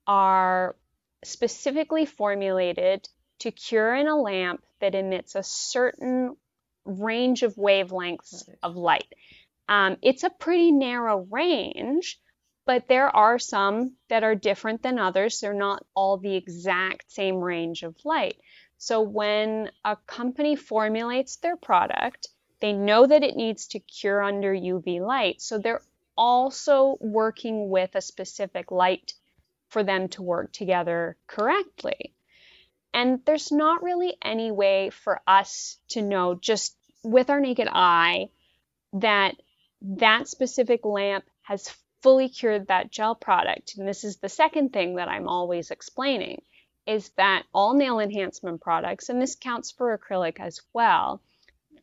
are 0.06 0.76
specifically 1.24 2.04
formulated 2.04 3.08
to 3.40 3.50
cure 3.50 3.94
in 3.94 4.06
a 4.06 4.16
lamp 4.16 4.62
that 4.80 4.94
emits 4.94 5.34
a 5.34 5.42
certain 5.42 6.36
range 6.84 7.42
of 7.42 7.54
wavelengths 7.56 8.48
of 8.62 8.76
light. 8.76 9.12
Um, 9.68 9.96
it's 10.02 10.24
a 10.24 10.30
pretty 10.30 10.72
narrow 10.72 11.26
range, 11.30 12.20
but 12.64 12.88
there 12.88 13.14
are 13.14 13.38
some 13.38 13.96
that 14.08 14.24
are 14.24 14.34
different 14.34 14.82
than 14.82 14.98
others. 14.98 15.40
They're 15.40 15.54
not 15.54 15.84
all 15.94 16.16
the 16.16 16.36
exact 16.36 17.10
same 17.12 17.36
range 17.36 17.82
of 17.82 17.96
light. 18.04 18.36
So 18.78 19.00
when 19.00 19.70
a 19.84 19.96
company 20.06 20.56
formulates 20.56 21.36
their 21.36 21.56
product, 21.56 22.28
they 22.60 22.72
know 22.72 23.06
that 23.06 23.22
it 23.22 23.36
needs 23.36 23.68
to 23.68 23.80
cure 23.80 24.22
under 24.22 24.54
UV 24.54 25.00
light. 25.00 25.40
So 25.40 25.58
they're 25.58 25.82
also 26.16 26.96
working 27.00 27.70
with 27.70 27.94
a 27.94 28.00
specific 28.00 28.70
light 28.70 29.14
for 29.68 29.82
them 29.82 30.08
to 30.08 30.22
work 30.22 30.52
together 30.52 31.16
correctly. 31.26 32.14
And 32.94 33.20
there's 33.24 33.50
not 33.50 33.82
really 33.82 34.16
any 34.22 34.50
way 34.50 34.90
for 34.90 35.20
us 35.26 35.78
to 35.88 36.02
know 36.02 36.34
just 36.34 36.76
with 37.02 37.30
our 37.30 37.40
naked 37.40 37.68
eye 37.70 38.28
that 38.92 39.34
that 39.80 40.28
specific 40.28 40.84
lamp 40.84 41.24
has 41.42 41.74
fully 42.02 42.28
cured 42.28 42.66
that 42.68 42.90
gel 42.90 43.14
product, 43.14 43.76
and 43.76 43.86
this 43.86 44.04
is 44.04 44.16
the 44.16 44.28
second 44.28 44.72
thing 44.72 44.96
that 44.96 45.08
I'm 45.08 45.28
always 45.28 45.70
explaining, 45.70 46.42
is 46.86 47.10
that 47.16 47.44
all 47.54 47.74
nail 47.74 48.00
enhancement 48.00 48.60
products, 48.60 49.08
and 49.08 49.22
this 49.22 49.36
counts 49.36 49.70
for 49.70 49.96
acrylic 49.96 50.40
as 50.40 50.60
well, 50.72 51.22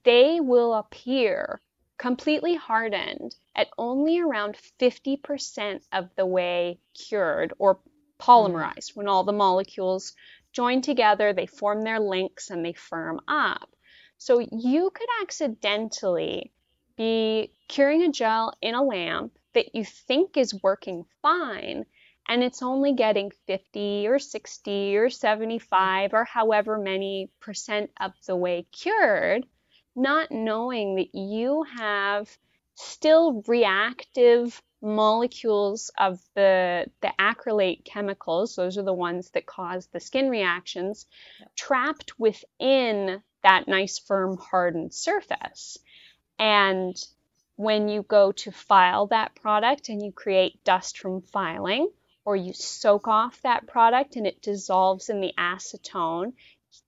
they 0.04 0.40
will 0.40 0.74
appear 0.74 1.62
completely 1.98 2.56
hardened 2.56 3.36
at 3.56 3.68
only 3.78 4.20
around 4.20 4.56
50% 4.80 5.82
of 5.92 6.10
the 6.16 6.26
way 6.26 6.80
cured 6.94 7.54
or 7.60 7.80
polymerized. 8.20 8.96
When 8.96 9.08
all 9.08 9.24
the 9.24 9.34
molecules 9.34 10.14
join 10.52 10.82
together, 10.82 11.34
they 11.34 11.46
form 11.46 11.82
their 11.82 12.00
links 12.00 12.50
and 12.50 12.66
they 12.66 12.74
firm 12.74 13.22
up. 13.28 13.70
So 14.18 14.40
you 14.40 14.90
could 14.94 15.08
accidentally 15.22 16.52
be 16.98 17.54
curing 17.68 18.04
a 18.04 18.12
gel 18.12 18.54
in 18.62 18.76
a 18.76 18.84
lamp 18.84 19.39
that 19.54 19.76
you 19.76 19.84
think 19.84 20.38
is 20.38 20.62
working 20.64 21.06
fine 21.22 21.86
and 22.30 22.44
it's 22.44 22.62
only 22.62 22.94
getting 22.94 23.32
50 23.48 24.08
or 24.08 24.20
60 24.20 24.98
or 24.98 25.10
75 25.10 26.14
or 26.14 26.24
however 26.24 26.78
many 26.78 27.32
percent 27.40 27.90
of 28.00 28.14
the 28.28 28.36
way 28.36 28.68
cured, 28.72 29.48
not 29.96 30.30
knowing 30.30 30.96
that 30.96 31.16
you 31.16 31.64
have 31.76 32.30
still 32.76 33.44
reactive 33.48 34.62
molecules 34.82 35.92
of 35.98 36.20
the, 36.36 36.86
the 37.02 37.12
acrylate 37.20 37.84
chemicals, 37.84 38.56
those 38.56 38.78
are 38.78 38.84
the 38.84 38.94
ones 38.94 39.32
that 39.32 39.48
cause 39.48 39.88
the 39.88 40.00
skin 40.00 40.30
reactions, 40.30 41.08
trapped 41.56 42.18
within 42.20 43.22
that 43.42 43.68
nice, 43.68 43.98
firm, 43.98 44.38
hardened 44.38 44.94
surface. 44.94 45.80
And 46.38 46.96
when 47.60 47.90
you 47.90 48.04
go 48.04 48.32
to 48.32 48.54
file 48.54 49.08
that 49.08 49.36
product 49.36 49.90
and 49.90 50.02
you 50.02 50.14
create 50.14 50.64
dust 50.64 50.98
from 50.98 51.22
filing, 51.22 51.90
or 52.24 52.34
you 52.34 52.54
soak 52.54 53.06
off 53.06 53.42
that 53.42 53.68
product 53.68 54.16
and 54.16 54.26
it 54.26 54.42
dissolves 54.42 55.10
in 55.10 55.20
the 55.20 55.34
acetone, 55.38 56.32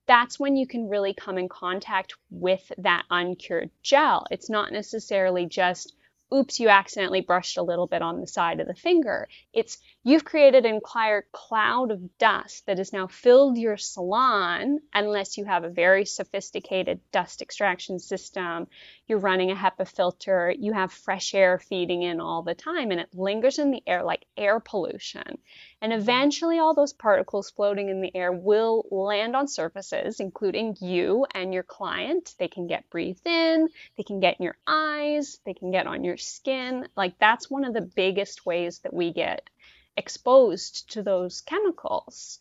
that's 0.07 0.39
when 0.39 0.55
you 0.55 0.65
can 0.65 0.88
really 0.88 1.13
come 1.13 1.38
in 1.38 1.49
contact 1.49 2.13
with 2.29 2.71
that 2.77 3.03
uncured 3.12 3.69
gel. 3.84 4.25
It's 4.31 4.49
not 4.49 4.71
necessarily 4.71 5.45
just 5.45 5.93
oops, 6.34 6.62
you 6.62 6.69
accidentally 6.69 7.19
brushed 7.19 7.57
a 7.57 7.63
little 7.63 7.88
bit 7.88 8.01
on 8.01 8.21
the 8.21 8.27
side 8.27 8.62
of 8.62 8.67
the 8.67 8.73
finger. 8.73 9.27
It's 9.51 9.77
you've 10.03 10.25
created 10.25 10.65
an 10.65 10.75
entire 10.75 11.25
cloud 11.31 11.91
of 11.91 12.17
dust 12.17 12.65
that 12.65 12.79
has 12.79 12.91
now 12.91 13.05
filled 13.05 13.57
your 13.57 13.77
salon, 13.77 14.79
unless 14.93 15.37
you 15.37 15.45
have 15.45 15.63
a 15.63 15.69
very 15.69 16.05
sophisticated 16.05 16.99
dust 17.11 17.41
extraction 17.41 17.99
system. 17.99 18.67
You're 19.07 19.19
running 19.19 19.51
a 19.51 19.55
HEPA 19.55 19.87
filter, 19.87 20.53
you 20.57 20.73
have 20.73 20.91
fresh 20.91 21.35
air 21.35 21.59
feeding 21.59 22.01
in 22.01 22.19
all 22.19 22.41
the 22.41 22.55
time, 22.55 22.89
and 22.89 22.99
it 22.99 23.09
lingers 23.13 23.59
in 23.59 23.69
the 23.69 23.83
air 23.85 24.03
like 24.03 24.25
air 24.35 24.59
pollution. 24.59 25.37
And 25.81 25.93
eventually, 25.93 26.57
all 26.57 26.73
those 26.73 26.93
particles 26.93 27.51
floating 27.51 27.89
in 27.89 28.01
the 28.01 28.15
air 28.15 28.31
will 28.31 28.85
land 28.89 29.35
on 29.35 29.47
surfaces, 29.47 30.19
including 30.19 30.77
you 30.79 31.25
and 31.33 31.53
your 31.53 31.63
client. 31.63 32.33
They 32.39 32.47
can 32.47 32.65
get 32.67 32.89
breathed 32.89 33.27
in, 33.27 33.67
they 33.97 34.03
can 34.03 34.19
get 34.19 34.39
in 34.39 34.45
your 34.45 34.57
eyes, 34.65 35.39
they 35.45 35.53
can 35.53 35.71
get 35.71 35.85
on 35.87 36.03
your 36.03 36.17
skin. 36.17 36.87
Like, 36.95 37.19
that's 37.19 37.51
one 37.51 37.65
of 37.65 37.73
the 37.73 37.81
biggest 37.81 38.45
ways 38.45 38.79
that 38.79 38.93
we 38.93 39.13
get 39.13 39.47
exposed 39.97 40.91
to 40.93 41.04
those 41.04 41.41
chemicals. 41.41 42.39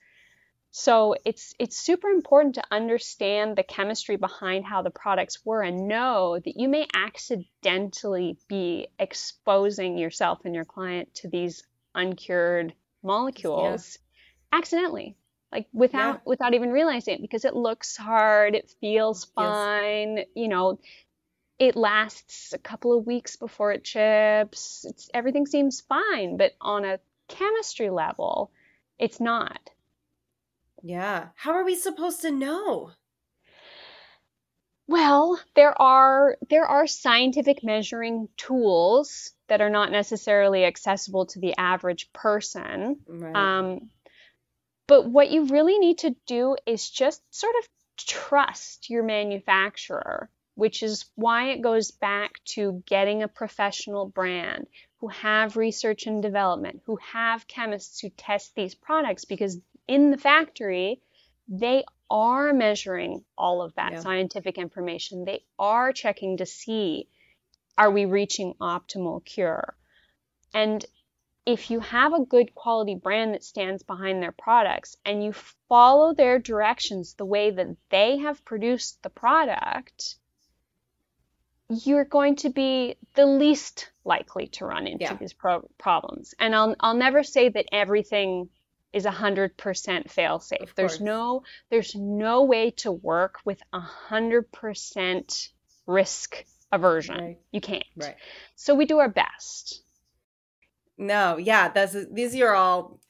So 0.73 1.17
it's 1.25 1.53
it's 1.59 1.77
super 1.77 2.09
important 2.09 2.55
to 2.55 2.65
understand 2.71 3.57
the 3.57 3.65
chemistry 3.65 4.17
behind 4.17 4.65
how 4.65 4.83
the 4.83 4.91
products 4.91 5.45
were 5.45 5.63
and 5.63 5.89
know 5.89 6.39
that 6.39 6.57
you 6.57 6.69
may 6.69 6.87
accidentally 6.95 8.39
be 8.49 8.87
exposing 8.99 9.99
yourself 9.99 10.45
and 10.45 10.55
your 10.55 10.65
client 10.65 11.13
to 11.17 11.29
these 11.29 11.65
uncured 11.95 12.73
molecules 13.03 13.99
yeah. 14.53 14.59
accidentally 14.59 15.17
like 15.51 15.67
without 15.73 16.17
yeah. 16.17 16.21
without 16.25 16.55
even 16.55 16.71
realizing 16.71 17.15
it 17.15 17.23
because 17.23 17.45
it 17.45 17.57
looks 17.57 17.97
hard 17.97 18.55
it 18.55 18.73
feels 18.81 19.25
fine 19.25 20.19
yes. 20.19 20.27
you 20.37 20.47
know 20.47 20.79
it 21.59 21.77
lasts 21.77 22.53
a 22.53 22.59
couple 22.59 22.97
of 22.97 23.07
weeks 23.07 23.37
before 23.37 23.73
it 23.73 23.83
chips 23.83 24.85
it's 24.89 25.11
everything 25.13 25.47
seems 25.47 25.81
fine 25.81 26.37
but 26.37 26.53
on 26.61 26.85
a 26.85 27.01
chemistry 27.31 27.91
level 27.91 28.51
it's 28.99 29.21
not 29.21 29.71
yeah 30.83 31.29
how 31.35 31.53
are 31.53 31.65
we 31.65 31.75
supposed 31.75 32.21
to 32.21 32.31
know 32.31 32.91
well 34.87 35.41
there 35.55 35.81
are 35.81 36.37
there 36.49 36.67
are 36.67 36.87
scientific 36.87 37.63
measuring 37.63 38.29
tools 38.37 39.33
that 39.51 39.61
are 39.61 39.69
not 39.69 39.91
necessarily 39.91 40.65
accessible 40.65 41.27
to 41.27 41.41
the 41.41 41.55
average 41.59 42.13
person. 42.13 43.01
Right. 43.07 43.35
Um, 43.35 43.91
but 44.87 45.11
what 45.11 45.31
you 45.31 45.47
really 45.47 45.79
need 45.79 45.99
to 45.99 46.15
do 46.27 46.57
is 46.67 46.89
just 46.89 47.21
sort 47.35 47.55
of 47.59 47.69
trust 48.07 48.89
your 48.89 49.03
manufacturer, 49.03 50.31
which 50.55 50.85
is 50.85 51.05
why 51.17 51.51
it 51.51 51.63
goes 51.63 51.91
back 51.91 52.43
to 52.45 52.83
getting 52.87 53.25
a 53.25 53.29
professional 53.29 54.07
brand 54.07 54.69
who 55.01 55.09
have 55.09 55.57
research 55.57 56.07
and 56.07 56.23
development, 56.23 56.83
who 56.85 56.97
have 56.97 57.47
chemists 57.47 58.01
who 58.01 58.11
test 58.11 58.55
these 58.55 58.75
products, 58.75 59.25
because 59.25 59.59
in 59.89 60.11
the 60.11 60.19
factory, 60.19 61.01
they 61.49 61.85
are 62.11 62.53
measuring 62.53 63.25
all 63.37 63.63
of 63.63 63.75
that 63.75 63.93
yeah. 63.93 64.01
scientific 64.01 64.59
information. 64.59 65.25
They 65.25 65.45
are 65.59 65.93
checking 65.93 66.37
to 66.37 66.47
see 66.47 67.09
are 67.79 67.91
we 67.91 68.05
reaching 68.05 68.55
optimal 68.61 69.25
cure? 69.25 69.75
And 70.53 70.85
if 71.47 71.71
you 71.71 71.81
have 71.81 72.13
a 72.13 72.25
good 72.25 72.55
quality 72.55 72.95
brand 72.95 73.33
that 73.33 73.43
stands 73.43 73.83
behind 73.83 74.23
their 74.23 74.33
products 74.33 74.97
and 75.05 75.25
you 75.25 75.33
follow 75.69 76.13
their 76.13 76.39
directions 76.39 77.15
the 77.15 77.25
way 77.25 77.51
that 77.51 77.75
they 77.89 78.19
have 78.19 78.45
produced 78.45 79.03
the 79.03 79.09
product, 79.09 80.17
you're 81.71 82.05
going 82.05 82.37
to 82.37 82.51
be 82.51 82.97
the 83.15 83.27
least 83.27 83.91
likely 84.05 84.49
to 84.49 84.65
run 84.65 84.87
into 84.87 85.05
yeah. 85.05 85.15
these 85.15 85.33
pro- 85.33 85.69
problems. 85.79 86.35
And 86.39 86.55
I'll, 86.55 86.75
I'll 86.81 86.95
never 86.95 87.23
say 87.23 87.49
that 87.49 87.67
everything 87.73 88.49
is 88.93 89.05
100% 89.05 90.11
fail 90.11 90.41
safe. 90.41 90.75
There's 90.75 91.01
no 91.01 91.45
there's 91.71 91.95
no 91.95 92.43
way 92.43 92.73
to 92.73 92.91
work 92.91 93.39
with 93.45 93.63
100% 93.73 95.49
risk 95.87 96.45
aversion. 96.73 97.17
Right. 97.17 97.39
You 97.53 97.61
can't. 97.61 97.85
Right. 97.97 98.17
So 98.57 98.75
we 98.75 98.87
do 98.87 98.99
our 98.99 99.09
best. 99.09 99.83
No, 100.99 101.37
yeah, 101.37 101.69
that's 101.69 101.97
these 102.13 102.39
are 102.41 102.55
all 102.55 103.01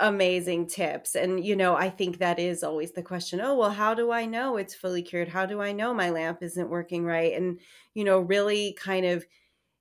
amazing 0.00 0.66
tips. 0.66 1.14
And 1.14 1.44
you 1.44 1.56
know, 1.56 1.76
I 1.76 1.90
think 1.90 2.18
that 2.18 2.38
is 2.38 2.62
always 2.62 2.92
the 2.92 3.02
question, 3.02 3.40
oh, 3.40 3.54
well, 3.56 3.70
how 3.70 3.94
do 3.94 4.10
I 4.10 4.26
know 4.26 4.56
it's 4.56 4.74
fully 4.74 5.02
cured? 5.02 5.28
How 5.28 5.46
do 5.46 5.60
I 5.60 5.72
know 5.72 5.94
my 5.94 6.10
lamp 6.10 6.42
isn't 6.42 6.70
working 6.70 7.04
right? 7.04 7.34
And 7.34 7.60
you 7.94 8.04
know, 8.04 8.20
really 8.20 8.72
kind 8.74 9.06
of 9.06 9.24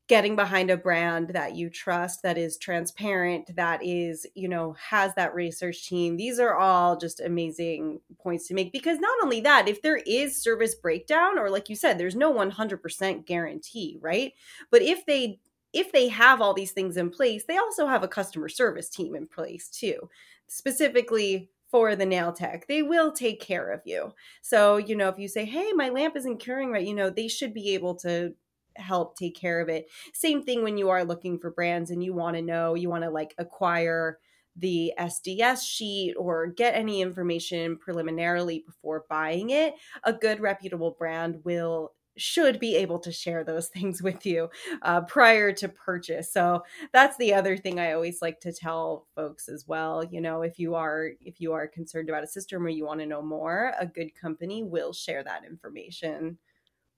getting 0.10 0.36
behind 0.36 0.72
a 0.72 0.76
brand 0.76 1.30
that 1.30 1.56
you 1.56 1.70
trust 1.70 2.24
that 2.24 2.36
is 2.36 2.58
transparent 2.58 3.56
that 3.56 3.80
is 3.84 4.26
you 4.34 4.50
know 4.50 4.74
has 4.74 5.14
that 5.14 5.36
research 5.36 5.88
team 5.88 6.18
these 6.18 6.40
are 6.40 6.56
all 6.56 6.98
just 6.98 7.20
amazing 7.20 8.02
points 8.18 8.48
to 8.48 8.56
make 8.56 8.72
because 8.72 9.00
not 9.00 9.16
only 9.24 9.40
that 9.40 9.70
if 9.70 9.84
there 9.84 10.02
is 10.08 10.36
service 10.36 10.74
breakdown 10.74 11.38
or 11.38 11.52
like 11.52 11.70
you 11.70 11.76
said 11.76 11.98
there's 12.00 12.16
no 12.16 12.34
100% 12.34 13.26
guarantee 13.28 14.00
right 14.02 14.34
but 14.72 14.82
if 14.82 15.06
they 15.06 15.40
if 15.74 15.92
they 15.92 16.08
have 16.08 16.42
all 16.42 16.54
these 16.54 16.72
things 16.72 16.98
in 16.98 17.10
place 17.10 17.46
they 17.46 17.58
also 17.58 17.88
have 17.88 18.04
a 18.04 18.08
customer 18.08 18.50
service 18.50 18.90
team 18.90 19.16
in 19.16 19.28
place 19.28 19.70
too 19.70 20.10
specifically 20.48 21.50
for 21.70 21.96
the 21.96 22.06
nail 22.06 22.34
tech. 22.34 22.68
They 22.68 22.82
will 22.82 23.12
take 23.12 23.40
care 23.40 23.72
of 23.72 23.82
you. 23.86 24.14
So, 24.42 24.78
you 24.78 24.96
know, 24.96 25.08
if 25.10 25.20
you 25.20 25.28
say, 25.28 25.46
hey, 25.46 25.72
my 25.74 25.90
lamp 25.90 26.16
isn't 26.16 26.40
curing 26.40 26.72
right, 26.72 26.86
you 26.86 26.96
know, 26.96 27.10
they 27.10 27.28
should 27.28 27.54
be 27.54 27.74
able 27.74 27.96
to 27.98 28.34
help 28.76 29.16
take 29.18 29.36
care 29.36 29.60
of 29.60 29.70
it. 29.70 29.88
Same 30.14 30.42
thing 30.44 30.64
when 30.64 30.78
you 30.78 30.90
are 30.90 31.04
looking 31.06 31.38
for 31.38 31.52
brands 31.52 31.92
and 31.92 32.04
you 32.04 32.14
want 32.14 32.36
to 32.36 32.42
know, 32.42 32.74
you 32.74 32.90
want 32.90 33.04
to 33.04 33.10
like 33.10 33.36
acquire 33.38 34.20
the 34.56 34.94
SDS 34.98 35.64
sheet 35.64 36.16
or 36.16 36.48
get 36.48 36.74
any 36.76 37.02
information 37.02 37.78
preliminarily 37.78 38.60
before 38.66 39.06
buying 39.10 39.52
it. 39.52 39.76
A 40.04 40.14
good 40.14 40.40
reputable 40.40 40.92
brand 40.92 41.44
will 41.46 41.94
should 42.20 42.60
be 42.60 42.76
able 42.76 43.00
to 43.00 43.12
share 43.12 43.44
those 43.44 43.68
things 43.68 44.02
with 44.04 44.26
you 44.26 44.50
uh, 44.82 45.02
prior 45.02 45.52
to 45.52 45.70
purchase 45.70 46.32
so 46.32 46.62
that's 46.94 47.18
the 47.18 47.34
other 47.34 47.58
thing 47.58 47.80
i 47.80 47.94
always 47.94 48.22
like 48.22 48.40
to 48.40 48.52
tell 48.52 49.08
folks 49.16 49.48
as 49.48 49.68
well 49.68 50.04
you 50.04 50.22
know 50.22 50.42
if 50.42 50.60
you 50.60 50.76
are 50.76 51.12
if 51.22 51.40
you 51.40 51.54
are 51.54 51.68
concerned 51.68 52.10
about 52.10 52.24
a 52.24 52.28
system 52.28 52.66
or 52.66 52.70
you 52.70 52.86
want 52.86 53.00
to 53.00 53.06
know 53.06 53.22
more 53.22 53.74
a 53.80 53.86
good 53.86 54.14
company 54.16 54.64
will 54.64 54.94
share 54.94 55.24
that 55.24 55.44
information 55.46 56.38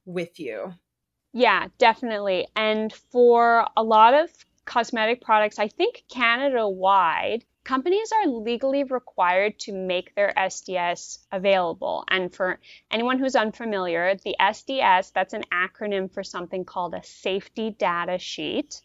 with 0.06 0.40
you 0.40 0.74
yeah, 1.34 1.68
definitely. 1.78 2.48
And 2.56 2.92
for 2.92 3.66
a 3.78 3.84
lot 3.84 4.14
of 4.14 4.30
cosmetic 4.66 5.22
products, 5.22 5.60
I 5.60 5.68
think 5.68 6.04
Canada 6.12 6.68
wide, 6.68 7.46
companies 7.64 8.12
are 8.12 8.28
legally 8.28 8.84
required 8.84 9.60
to 9.60 9.74
make 9.74 10.16
their 10.16 10.34
SDS 10.36 11.20
available. 11.32 12.04
And 12.10 12.34
for 12.34 12.60
anyone 12.90 13.20
who's 13.20 13.36
unfamiliar, 13.36 14.16
the 14.16 14.36
SDS, 14.40 15.14
that's 15.14 15.34
an 15.34 15.44
acronym 15.54 16.12
for 16.12 16.24
something 16.24 16.66
called 16.66 16.94
a 16.94 17.04
safety 17.04 17.72
data 17.72 18.18
sheet. 18.18 18.82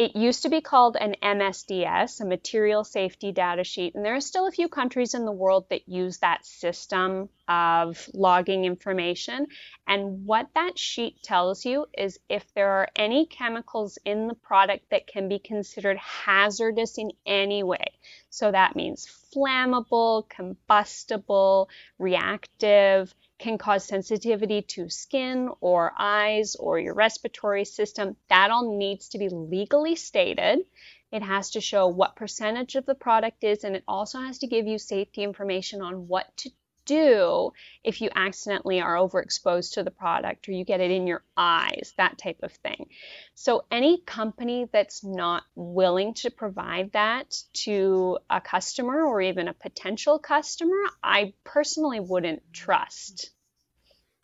It 0.00 0.16
used 0.16 0.44
to 0.44 0.48
be 0.48 0.62
called 0.62 0.96
an 0.96 1.14
MSDS, 1.22 2.22
a 2.22 2.24
material 2.24 2.84
safety 2.84 3.32
data 3.32 3.62
sheet, 3.62 3.94
and 3.94 4.02
there 4.02 4.14
are 4.14 4.20
still 4.22 4.46
a 4.46 4.50
few 4.50 4.66
countries 4.66 5.12
in 5.12 5.26
the 5.26 5.30
world 5.30 5.66
that 5.68 5.86
use 5.86 6.16
that 6.18 6.46
system 6.46 7.28
of 7.46 8.08
logging 8.14 8.64
information. 8.64 9.46
And 9.86 10.24
what 10.24 10.48
that 10.54 10.78
sheet 10.78 11.22
tells 11.22 11.66
you 11.66 11.84
is 11.92 12.18
if 12.30 12.46
there 12.54 12.70
are 12.70 12.88
any 12.96 13.26
chemicals 13.26 13.98
in 14.06 14.26
the 14.26 14.34
product 14.34 14.88
that 14.90 15.06
can 15.06 15.28
be 15.28 15.38
considered 15.38 15.98
hazardous 15.98 16.96
in 16.96 17.10
any 17.26 17.62
way. 17.62 17.84
So 18.30 18.50
that 18.50 18.76
means 18.76 19.06
flammable, 19.36 20.26
combustible, 20.30 21.68
reactive, 21.98 23.14
can 23.40 23.58
cause 23.58 23.84
sensitivity 23.84 24.62
to 24.62 24.88
skin 24.88 25.50
or 25.60 25.92
eyes 25.98 26.54
or 26.56 26.78
your 26.78 26.94
respiratory 26.94 27.64
system. 27.64 28.16
That 28.28 28.50
all 28.50 28.76
needs 28.76 29.08
to 29.10 29.18
be 29.18 29.28
legally 29.28 29.96
stated. 29.96 30.60
It 31.10 31.22
has 31.22 31.50
to 31.52 31.60
show 31.60 31.88
what 31.88 32.14
percentage 32.14 32.76
of 32.76 32.86
the 32.86 32.94
product 32.94 33.42
is, 33.42 33.64
and 33.64 33.74
it 33.74 33.82
also 33.88 34.20
has 34.20 34.38
to 34.40 34.46
give 34.46 34.66
you 34.66 34.78
safety 34.78 35.24
information 35.24 35.82
on 35.82 36.06
what 36.06 36.36
to 36.38 36.50
do 36.90 37.52
if 37.84 38.00
you 38.00 38.10
accidentally 38.14 38.80
are 38.80 38.96
overexposed 38.96 39.74
to 39.74 39.84
the 39.84 39.90
product 39.90 40.48
or 40.48 40.52
you 40.52 40.64
get 40.64 40.80
it 40.80 40.90
in 40.90 41.06
your 41.06 41.22
eyes, 41.36 41.94
that 41.96 42.18
type 42.18 42.40
of 42.42 42.52
thing. 42.52 42.86
So, 43.34 43.64
any 43.70 44.02
company 44.02 44.68
that's 44.72 45.04
not 45.04 45.44
willing 45.54 46.14
to 46.14 46.30
provide 46.30 46.92
that 46.92 47.36
to 47.64 48.18
a 48.28 48.40
customer 48.40 49.04
or 49.04 49.20
even 49.20 49.48
a 49.48 49.54
potential 49.54 50.18
customer, 50.18 50.82
I 51.02 51.34
personally 51.44 52.00
wouldn't 52.00 52.42
trust. 52.52 53.30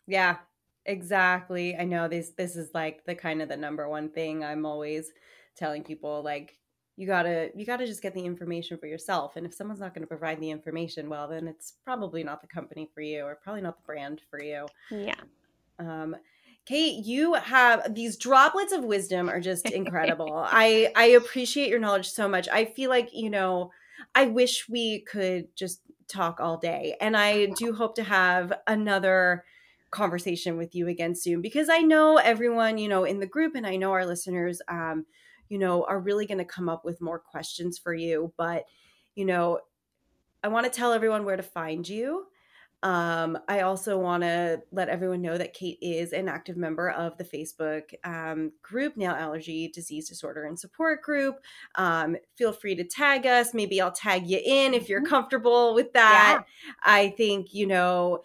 Yeah, 0.05 0.37
exactly. 0.85 1.75
I 1.75 1.85
know 1.85 2.07
this 2.07 2.31
this 2.31 2.55
is 2.55 2.69
like 2.73 3.05
the 3.05 3.15
kind 3.15 3.41
of 3.41 3.49
the 3.49 3.57
number 3.57 3.87
one 3.87 4.09
thing 4.09 4.43
I'm 4.43 4.65
always 4.65 5.11
telling 5.55 5.83
people 5.83 6.21
like 6.21 6.57
you 6.97 7.07
gotta 7.07 7.51
you 7.55 7.65
gotta 7.65 7.85
just 7.85 8.01
get 8.01 8.13
the 8.13 8.25
information 8.25 8.77
for 8.77 8.87
yourself 8.87 9.35
and 9.35 9.45
if 9.45 9.53
someone's 9.53 9.79
not 9.79 9.93
going 9.93 10.01
to 10.01 10.07
provide 10.07 10.41
the 10.41 10.49
information 10.49 11.09
well 11.09 11.27
then 11.27 11.47
it's 11.47 11.73
probably 11.85 12.23
not 12.23 12.41
the 12.41 12.47
company 12.47 12.89
for 12.93 13.01
you 13.01 13.23
or 13.23 13.35
probably 13.35 13.61
not 13.61 13.77
the 13.77 13.85
brand 13.85 14.21
for 14.29 14.41
you. 14.41 14.65
Yeah. 14.91 15.15
Um 15.79 16.15
kate 16.65 17.05
you 17.05 17.33
have 17.35 17.93
these 17.93 18.17
droplets 18.17 18.73
of 18.73 18.83
wisdom 18.83 19.29
are 19.29 19.39
just 19.39 19.69
incredible. 19.69 20.33
I 20.45 20.91
i 20.95 21.05
appreciate 21.05 21.69
your 21.69 21.79
knowledge 21.79 22.09
so 22.09 22.27
much. 22.27 22.49
I 22.49 22.65
feel 22.65 22.89
like 22.89 23.09
you 23.13 23.29
know 23.29 23.71
i 24.15 24.25
wish 24.25 24.67
we 24.69 25.01
could 25.01 25.47
just 25.55 25.81
talk 26.07 26.39
all 26.39 26.57
day 26.57 26.95
and 27.01 27.17
i 27.17 27.47
do 27.57 27.73
hope 27.73 27.95
to 27.95 28.03
have 28.03 28.53
another 28.67 29.43
conversation 29.91 30.57
with 30.57 30.75
you 30.75 30.87
again 30.87 31.15
soon 31.15 31.41
because 31.41 31.69
i 31.69 31.79
know 31.79 32.17
everyone 32.17 32.77
you 32.77 32.87
know 32.87 33.03
in 33.03 33.19
the 33.19 33.25
group 33.25 33.55
and 33.55 33.65
i 33.65 33.75
know 33.75 33.91
our 33.91 34.05
listeners 34.05 34.61
um 34.67 35.05
you 35.49 35.57
know, 35.57 35.83
are 35.85 35.99
really 35.99 36.25
going 36.25 36.37
to 36.37 36.45
come 36.45 36.69
up 36.69 36.85
with 36.85 37.01
more 37.01 37.19
questions 37.19 37.77
for 37.77 37.93
you. 37.93 38.33
But, 38.37 38.65
you 39.15 39.25
know, 39.25 39.59
I 40.43 40.49
want 40.49 40.65
to 40.65 40.71
tell 40.71 40.93
everyone 40.93 41.25
where 41.25 41.37
to 41.37 41.43
find 41.43 41.87
you. 41.87 42.25
Um, 42.83 43.39
I 43.47 43.61
also 43.61 43.97
want 43.97 44.21
to 44.21 44.61
let 44.71 44.87
everyone 44.87 45.23
know 45.23 45.35
that 45.35 45.55
Kate 45.55 45.79
is 45.81 46.13
an 46.13 46.29
active 46.29 46.57
member 46.57 46.91
of 46.91 47.17
the 47.17 47.23
Facebook 47.23 47.91
um, 48.03 48.51
group, 48.61 48.95
Nail 48.95 49.13
Allergy 49.13 49.69
Disease 49.69 50.07
Disorder 50.07 50.45
and 50.45 50.59
Support 50.59 51.01
Group. 51.01 51.39
Um, 51.73 52.17
feel 52.35 52.53
free 52.53 52.75
to 52.75 52.83
tag 52.83 53.25
us. 53.25 53.55
Maybe 53.55 53.81
I'll 53.81 53.91
tag 53.91 54.27
you 54.27 54.39
in 54.45 54.75
if 54.75 54.89
you're 54.89 55.01
mm-hmm. 55.01 55.09
comfortable 55.09 55.73
with 55.73 55.91
that. 55.93 56.43
Yeah. 56.45 56.73
I 56.83 57.09
think, 57.17 57.51
you 57.51 57.65
know, 57.65 58.21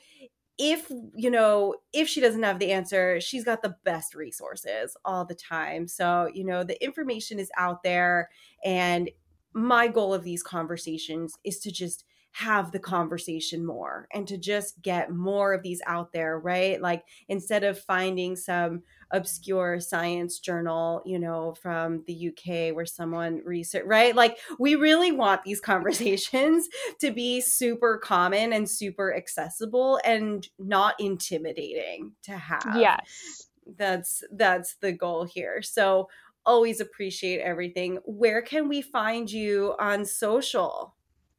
if 0.58 0.90
you 1.14 1.30
know 1.30 1.74
if 1.92 2.08
she 2.08 2.20
doesn't 2.20 2.42
have 2.42 2.58
the 2.58 2.72
answer 2.72 3.20
she's 3.20 3.44
got 3.44 3.62
the 3.62 3.74
best 3.84 4.14
resources 4.14 4.96
all 5.04 5.24
the 5.24 5.34
time. 5.34 5.88
So 5.88 6.28
you 6.32 6.44
know 6.44 6.64
the 6.64 6.82
information 6.84 7.38
is 7.38 7.50
out 7.56 7.82
there 7.82 8.30
and 8.64 9.10
my 9.54 9.88
goal 9.88 10.14
of 10.14 10.24
these 10.24 10.42
conversations 10.42 11.34
is 11.44 11.58
to 11.60 11.70
just 11.70 12.04
have 12.32 12.72
the 12.72 12.78
conversation 12.78 13.64
more 13.64 14.08
and 14.12 14.26
to 14.26 14.38
just 14.38 14.80
get 14.80 15.12
more 15.12 15.52
of 15.52 15.62
these 15.62 15.82
out 15.86 16.12
there, 16.12 16.38
right? 16.38 16.80
Like 16.80 17.04
instead 17.28 17.62
of 17.62 17.78
finding 17.78 18.36
some 18.36 18.82
obscure 19.10 19.78
science 19.80 20.38
journal, 20.38 21.02
you 21.04 21.18
know, 21.18 21.54
from 21.60 22.02
the 22.06 22.28
UK 22.28 22.74
where 22.74 22.86
someone 22.86 23.42
research, 23.44 23.84
right? 23.86 24.16
Like 24.16 24.38
we 24.58 24.76
really 24.76 25.12
want 25.12 25.42
these 25.42 25.60
conversations 25.60 26.68
to 27.00 27.10
be 27.10 27.42
super 27.42 27.98
common 28.02 28.54
and 28.54 28.68
super 28.68 29.14
accessible 29.14 30.00
and 30.02 30.48
not 30.58 30.94
intimidating 30.98 32.12
to 32.22 32.32
have. 32.32 32.76
Yes. 32.76 33.48
That's 33.76 34.24
that's 34.32 34.76
the 34.76 34.92
goal 34.92 35.24
here. 35.24 35.60
So 35.60 36.08
always 36.46 36.80
appreciate 36.80 37.40
everything. 37.40 37.98
Where 38.04 38.40
can 38.40 38.68
we 38.68 38.80
find 38.80 39.30
you 39.30 39.74
on 39.78 40.06
social? 40.06 40.94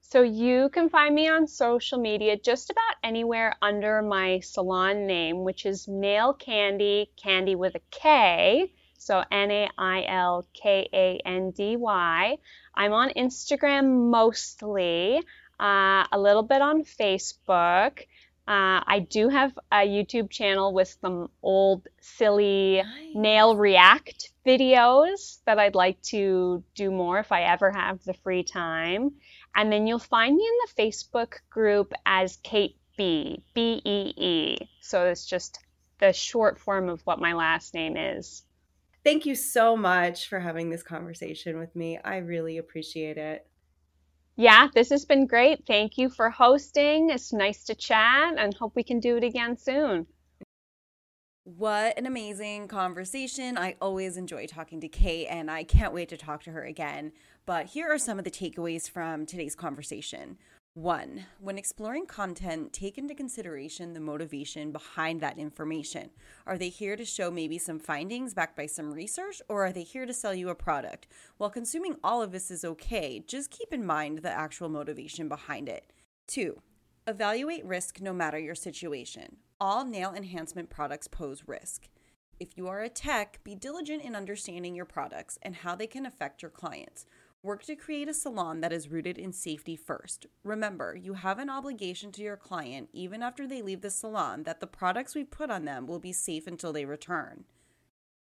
So 0.05 0.21
you 0.21 0.69
can 0.69 0.89
find 0.89 1.15
me 1.15 1.27
on 1.27 1.47
social 1.47 1.97
media 1.97 2.37
just 2.37 2.69
about 2.69 2.95
anywhere 3.03 3.55
under 3.61 4.01
my 4.03 4.41
salon 4.41 5.07
name, 5.07 5.43
which 5.43 5.65
is 5.65 5.87
Nail 5.87 6.35
Kandy, 6.35 7.07
candy 7.15 7.55
with 7.55 7.73
a 7.75 7.81
K. 7.89 8.71
So 8.99 9.23
N 9.31 9.49
A 9.49 9.69
I 9.77 10.05
L 10.07 10.45
K 10.53 10.87
A 10.93 11.19
N 11.25 11.51
D 11.51 11.77
Y. 11.77 12.37
I'm 12.75 12.93
on 12.93 13.09
Instagram 13.17 14.11
mostly, 14.11 15.17
uh, 15.59 16.05
a 16.11 16.19
little 16.19 16.43
bit 16.43 16.61
on 16.61 16.83
Facebook. 16.83 18.01
Uh, 18.45 18.83
I 18.85 19.07
do 19.09 19.29
have 19.29 19.57
a 19.71 19.87
YouTube 19.87 20.29
channel 20.29 20.73
with 20.73 20.97
some 21.01 21.29
old 21.41 21.87
silly 22.01 22.81
nice. 22.83 23.15
nail 23.15 23.55
react 23.55 24.31
videos 24.45 25.39
that 25.45 25.59
I'd 25.59 25.75
like 25.75 26.01
to 26.03 26.61
do 26.75 26.91
more 26.91 27.19
if 27.19 27.31
I 27.31 27.43
ever 27.43 27.71
have 27.71 28.03
the 28.03 28.13
free 28.13 28.43
time. 28.43 29.13
And 29.55 29.71
then 29.71 29.87
you'll 29.87 29.99
find 29.99 30.35
me 30.35 30.43
in 30.43 30.53
the 30.65 30.83
Facebook 30.83 31.33
group 31.49 31.93
as 32.05 32.37
Kate 32.37 32.77
B, 32.97 33.43
B 33.53 33.81
E 33.85 34.13
E. 34.17 34.69
So 34.81 35.05
it's 35.05 35.25
just 35.25 35.59
the 35.99 36.13
short 36.13 36.59
form 36.59 36.89
of 36.89 37.01
what 37.01 37.19
my 37.19 37.33
last 37.33 37.73
name 37.73 37.97
is. 37.97 38.43
Thank 39.03 39.25
you 39.25 39.35
so 39.35 39.75
much 39.75 40.29
for 40.29 40.39
having 40.39 40.69
this 40.69 40.83
conversation 40.83 41.59
with 41.59 41.75
me. 41.75 41.99
I 42.03 42.17
really 42.17 42.57
appreciate 42.57 43.17
it. 43.17 43.45
Yeah, 44.35 44.69
this 44.73 44.89
has 44.89 45.05
been 45.05 45.27
great. 45.27 45.65
Thank 45.67 45.97
you 45.97 46.09
for 46.09 46.29
hosting. 46.29 47.09
It's 47.09 47.33
nice 47.33 47.65
to 47.65 47.75
chat 47.75 48.33
and 48.37 48.53
hope 48.53 48.75
we 48.75 48.83
can 48.83 48.99
do 48.99 49.17
it 49.17 49.23
again 49.23 49.57
soon. 49.57 50.07
What 51.43 51.97
an 51.99 52.05
amazing 52.05 52.69
conversation. 52.69 53.57
I 53.57 53.75
always 53.81 54.15
enjoy 54.15 54.47
talking 54.47 54.79
to 54.79 54.87
Kate 54.87 55.27
and 55.27 55.51
I 55.51 55.65
can't 55.65 55.93
wait 55.93 56.09
to 56.09 56.17
talk 56.17 56.43
to 56.43 56.51
her 56.51 56.63
again. 56.63 57.11
But 57.45 57.65
here 57.65 57.89
are 57.91 57.97
some 57.97 58.17
of 58.17 58.23
the 58.23 58.31
takeaways 58.31 58.89
from 58.89 59.25
today's 59.25 59.53
conversation. 59.53 60.37
One, 60.75 61.25
when 61.41 61.57
exploring 61.57 62.05
content, 62.05 62.71
take 62.71 62.97
into 62.97 63.13
consideration 63.13 63.93
the 63.93 63.99
motivation 63.99 64.71
behind 64.71 65.19
that 65.19 65.37
information. 65.37 66.11
Are 66.47 66.57
they 66.57 66.69
here 66.69 66.95
to 66.95 67.03
show 67.03 67.29
maybe 67.29 67.57
some 67.57 67.79
findings 67.79 68.33
backed 68.33 68.55
by 68.55 68.67
some 68.67 68.93
research, 68.93 69.41
or 69.49 69.65
are 69.65 69.73
they 69.73 69.83
here 69.83 70.05
to 70.05 70.13
sell 70.13 70.33
you 70.33 70.47
a 70.47 70.55
product? 70.55 71.05
While 71.37 71.49
consuming 71.49 71.97
all 72.01 72.21
of 72.21 72.31
this 72.31 72.49
is 72.49 72.63
okay, 72.63 73.21
just 73.27 73.51
keep 73.51 73.73
in 73.73 73.85
mind 73.85 74.19
the 74.19 74.31
actual 74.31 74.69
motivation 74.69 75.27
behind 75.27 75.67
it. 75.67 75.91
Two, 76.27 76.61
evaluate 77.05 77.65
risk 77.65 77.99
no 77.99 78.13
matter 78.13 78.39
your 78.39 78.55
situation. 78.55 79.35
All 79.59 79.83
nail 79.83 80.13
enhancement 80.15 80.69
products 80.69 81.09
pose 81.09 81.43
risk. 81.45 81.89
If 82.39 82.57
you 82.57 82.67
are 82.67 82.81
a 82.81 82.89
tech, 82.89 83.41
be 83.43 83.53
diligent 83.53 84.03
in 84.03 84.15
understanding 84.15 84.75
your 84.75 84.85
products 84.85 85.37
and 85.43 85.55
how 85.57 85.75
they 85.75 85.87
can 85.87 86.05
affect 86.05 86.41
your 86.41 86.51
clients. 86.51 87.05
Work 87.43 87.63
to 87.63 87.75
create 87.75 88.07
a 88.07 88.13
salon 88.13 88.61
that 88.61 88.71
is 88.71 88.87
rooted 88.87 89.17
in 89.17 89.33
safety 89.33 89.75
first. 89.75 90.27
Remember, 90.45 90.95
you 90.95 91.15
have 91.15 91.39
an 91.39 91.49
obligation 91.49 92.09
to 92.13 92.21
your 92.21 92.37
client, 92.37 92.87
even 92.93 93.21
after 93.21 93.45
they 93.45 93.61
leave 93.61 93.81
the 93.81 93.89
salon, 93.89 94.43
that 94.43 94.61
the 94.61 94.65
products 94.65 95.13
we 95.13 95.25
put 95.25 95.51
on 95.51 95.65
them 95.65 95.85
will 95.85 95.99
be 95.99 96.13
safe 96.13 96.47
until 96.47 96.71
they 96.71 96.85
return. 96.85 97.43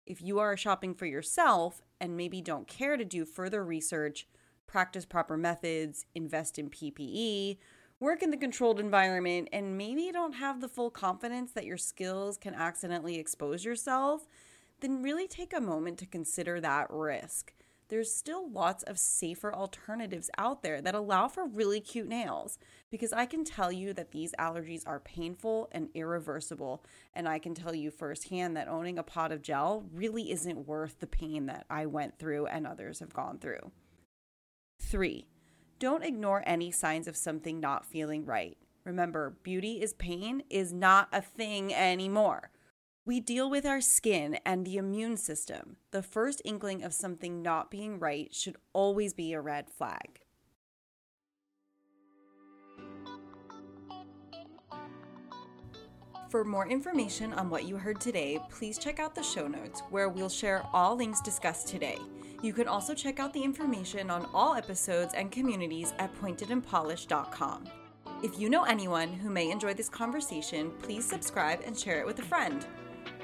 If 0.06 0.22
you 0.22 0.38
are 0.38 0.56
shopping 0.56 0.94
for 0.94 1.04
yourself 1.04 1.82
and 2.00 2.16
maybe 2.16 2.40
don't 2.40 2.66
care 2.66 2.96
to 2.96 3.04
do 3.04 3.26
further 3.26 3.62
research, 3.62 4.26
practice 4.66 5.04
proper 5.04 5.36
methods, 5.36 6.06
invest 6.14 6.58
in 6.58 6.70
PPE, 6.70 7.58
work 8.00 8.22
in 8.22 8.30
the 8.30 8.38
controlled 8.38 8.80
environment, 8.80 9.50
and 9.52 9.76
maybe 9.76 10.10
don't 10.10 10.36
have 10.36 10.62
the 10.62 10.68
full 10.68 10.90
confidence 10.90 11.52
that 11.52 11.66
your 11.66 11.76
skills 11.76 12.38
can 12.38 12.54
accidentally 12.54 13.18
expose 13.18 13.62
yourself, 13.62 14.26
then 14.80 15.02
really 15.02 15.28
take 15.28 15.52
a 15.52 15.60
moment 15.60 15.98
to 15.98 16.06
consider 16.06 16.62
that 16.62 16.86
risk 16.88 17.52
there's 17.92 18.10
still 18.10 18.50
lots 18.50 18.82
of 18.84 18.98
safer 18.98 19.54
alternatives 19.54 20.30
out 20.38 20.62
there 20.62 20.80
that 20.80 20.94
allow 20.94 21.28
for 21.28 21.44
really 21.44 21.78
cute 21.78 22.08
nails 22.08 22.58
because 22.90 23.12
I 23.12 23.26
can 23.26 23.44
tell 23.44 23.70
you 23.70 23.92
that 23.92 24.12
these 24.12 24.32
allergies 24.38 24.82
are 24.86 24.98
painful 24.98 25.68
and 25.72 25.90
irreversible. 25.92 26.86
And 27.12 27.28
I 27.28 27.38
can 27.38 27.54
tell 27.54 27.74
you 27.74 27.90
firsthand 27.90 28.56
that 28.56 28.66
owning 28.66 28.98
a 28.98 29.02
pot 29.02 29.30
of 29.30 29.42
gel 29.42 29.84
really 29.92 30.32
isn't 30.32 30.66
worth 30.66 31.00
the 31.00 31.06
pain 31.06 31.44
that 31.46 31.66
I 31.68 31.84
went 31.84 32.18
through 32.18 32.46
and 32.46 32.66
others 32.66 33.00
have 33.00 33.12
gone 33.12 33.38
through. 33.38 33.72
Three, 34.80 35.26
don't 35.78 36.02
ignore 36.02 36.42
any 36.46 36.70
signs 36.70 37.06
of 37.06 37.14
something 37.14 37.60
not 37.60 37.84
feeling 37.84 38.24
right. 38.24 38.56
Remember, 38.84 39.36
beauty 39.42 39.82
is 39.82 39.92
pain 39.92 40.44
is 40.48 40.72
not 40.72 41.10
a 41.12 41.20
thing 41.20 41.74
anymore. 41.74 42.51
We 43.04 43.18
deal 43.18 43.50
with 43.50 43.66
our 43.66 43.80
skin 43.80 44.38
and 44.46 44.64
the 44.64 44.76
immune 44.76 45.16
system. 45.16 45.76
The 45.90 46.04
first 46.04 46.40
inkling 46.44 46.84
of 46.84 46.94
something 46.94 47.42
not 47.42 47.68
being 47.68 47.98
right 47.98 48.32
should 48.32 48.56
always 48.72 49.12
be 49.12 49.32
a 49.32 49.40
red 49.40 49.68
flag. 49.68 50.20
For 56.30 56.44
more 56.44 56.68
information 56.68 57.32
on 57.32 57.50
what 57.50 57.64
you 57.64 57.76
heard 57.76 58.00
today, 58.00 58.38
please 58.50 58.78
check 58.78 59.00
out 59.00 59.16
the 59.16 59.22
show 59.22 59.48
notes 59.48 59.82
where 59.90 60.08
we'll 60.08 60.28
share 60.28 60.64
all 60.72 60.94
links 60.94 61.20
discussed 61.20 61.66
today. 61.66 61.98
You 62.40 62.52
can 62.52 62.68
also 62.68 62.94
check 62.94 63.18
out 63.18 63.32
the 63.32 63.42
information 63.42 64.10
on 64.10 64.28
all 64.32 64.54
episodes 64.54 65.12
and 65.14 65.32
communities 65.32 65.92
at 65.98 66.14
pointedandpolished.com. 66.14 67.64
If 68.22 68.38
you 68.38 68.48
know 68.48 68.62
anyone 68.62 69.12
who 69.12 69.28
may 69.28 69.50
enjoy 69.50 69.74
this 69.74 69.88
conversation, 69.88 70.70
please 70.82 71.04
subscribe 71.04 71.62
and 71.66 71.76
share 71.76 71.98
it 71.98 72.06
with 72.06 72.20
a 72.20 72.22
friend. 72.22 72.64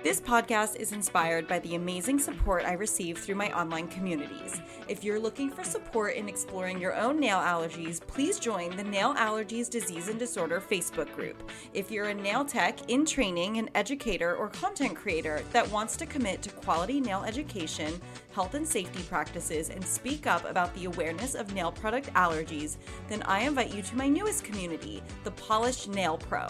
This 0.04 0.20
podcast 0.20 0.76
is 0.76 0.92
inspired 0.92 1.48
by 1.48 1.58
the 1.58 1.74
amazing 1.74 2.20
support 2.20 2.64
I 2.64 2.74
receive 2.74 3.18
through 3.18 3.34
my 3.34 3.50
online 3.58 3.88
communities. 3.88 4.60
If 4.86 5.02
you're 5.02 5.18
looking 5.18 5.50
for 5.50 5.64
support 5.64 6.14
in 6.14 6.28
exploring 6.28 6.80
your 6.80 6.94
own 6.94 7.18
nail 7.18 7.38
allergies, 7.38 8.00
please 8.00 8.38
join 8.38 8.76
the 8.76 8.84
Nail 8.84 9.12
Allergies 9.16 9.68
Disease 9.68 10.06
and 10.06 10.16
Disorder 10.16 10.60
Facebook 10.60 11.12
group. 11.16 11.50
If 11.74 11.90
you're 11.90 12.10
a 12.10 12.14
nail 12.14 12.44
tech 12.44 12.88
in 12.88 13.04
training, 13.04 13.58
an 13.58 13.70
educator, 13.74 14.36
or 14.36 14.50
content 14.50 14.94
creator 14.94 15.42
that 15.52 15.68
wants 15.72 15.96
to 15.96 16.06
commit 16.06 16.42
to 16.42 16.50
quality 16.50 17.00
nail 17.00 17.24
education, 17.26 18.00
health 18.30 18.54
and 18.54 18.66
safety 18.66 19.02
practices, 19.02 19.68
and 19.68 19.84
speak 19.84 20.28
up 20.28 20.48
about 20.48 20.72
the 20.76 20.84
awareness 20.84 21.34
of 21.34 21.52
nail 21.54 21.72
product 21.72 22.14
allergies, 22.14 22.76
then 23.08 23.24
I 23.24 23.40
invite 23.40 23.74
you 23.74 23.82
to 23.82 23.96
my 23.96 24.06
newest 24.06 24.44
community, 24.44 25.02
the 25.24 25.32
Polished 25.32 25.88
Nail 25.88 26.18
Pro. 26.18 26.46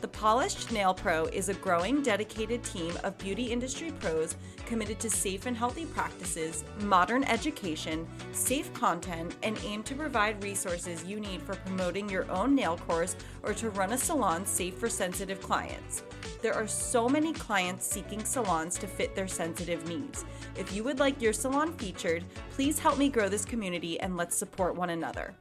The 0.00 0.08
Polished 0.08 0.72
Nail 0.72 0.94
Pro 0.94 1.26
is 1.26 1.50
a 1.50 1.54
growing, 1.54 2.02
dedicated 2.02 2.64
team 2.64 2.94
of 3.04 3.18
beauty 3.18 3.52
industry 3.52 3.92
pros 4.00 4.34
committed 4.64 4.98
to 5.00 5.10
safe 5.10 5.44
and 5.44 5.54
healthy 5.54 5.84
practices, 5.84 6.64
modern 6.80 7.22
education, 7.24 8.08
safe 8.32 8.72
content, 8.72 9.36
and 9.42 9.58
aim 9.62 9.82
to 9.82 9.94
provide 9.94 10.42
resources 10.42 11.04
you 11.04 11.20
need 11.20 11.42
for 11.42 11.54
promoting 11.54 12.08
your 12.08 12.30
own 12.30 12.54
nail 12.54 12.78
course 12.78 13.14
or 13.42 13.52
to 13.52 13.68
run 13.68 13.92
a 13.92 13.98
salon 13.98 14.46
safe 14.46 14.78
for 14.78 14.88
sensitive 14.88 15.42
clients. 15.42 16.02
There 16.40 16.54
are 16.54 16.66
so 16.66 17.06
many 17.06 17.34
clients 17.34 17.86
seeking 17.86 18.24
salons 18.24 18.78
to 18.78 18.86
fit 18.86 19.14
their 19.14 19.28
sensitive 19.28 19.86
needs. 19.86 20.24
If 20.56 20.72
you 20.72 20.82
would 20.82 20.98
like 20.98 21.20
your 21.20 21.34
salon 21.34 21.74
featured, 21.74 22.24
please 22.52 22.78
help 22.78 22.96
me 22.96 23.10
grow 23.10 23.28
this 23.28 23.44
community 23.44 24.00
and 24.00 24.16
let's 24.16 24.34
support 24.34 24.76
one 24.76 24.90
another. 24.90 25.34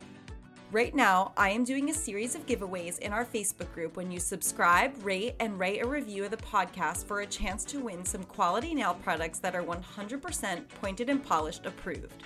Right 0.72 0.93
now, 0.93 1.32
I 1.36 1.49
am 1.49 1.63
doing 1.63 1.89
a 1.89 1.93
series 1.95 2.36
of 2.36 2.45
giveaways 2.45 2.99
in 2.99 3.11
our 3.11 3.26
Facebook 3.26 3.74
group 3.74 3.97
when 3.97 4.11
you 4.11 4.20
subscribe, 4.20 4.93
rate, 5.03 5.34
and 5.39 5.57
write 5.57 5.82
a 5.82 5.88
review 5.88 6.26
of 6.26 6.30
the 6.30 6.38
podcast 6.38 7.05
for 7.05 7.22
a 7.22 7.26
chance 7.26 7.65
to 7.65 7.80
win 7.80 8.05
some 8.05 8.22
quality 8.22 8.76
nail 8.76 8.93
products 9.01 9.39
that 9.39 9.55
are 9.55 9.63
100% 9.63 10.67
pointed 10.80 11.09
and 11.09 11.26
polished 11.26 11.65
approved. 11.65 12.24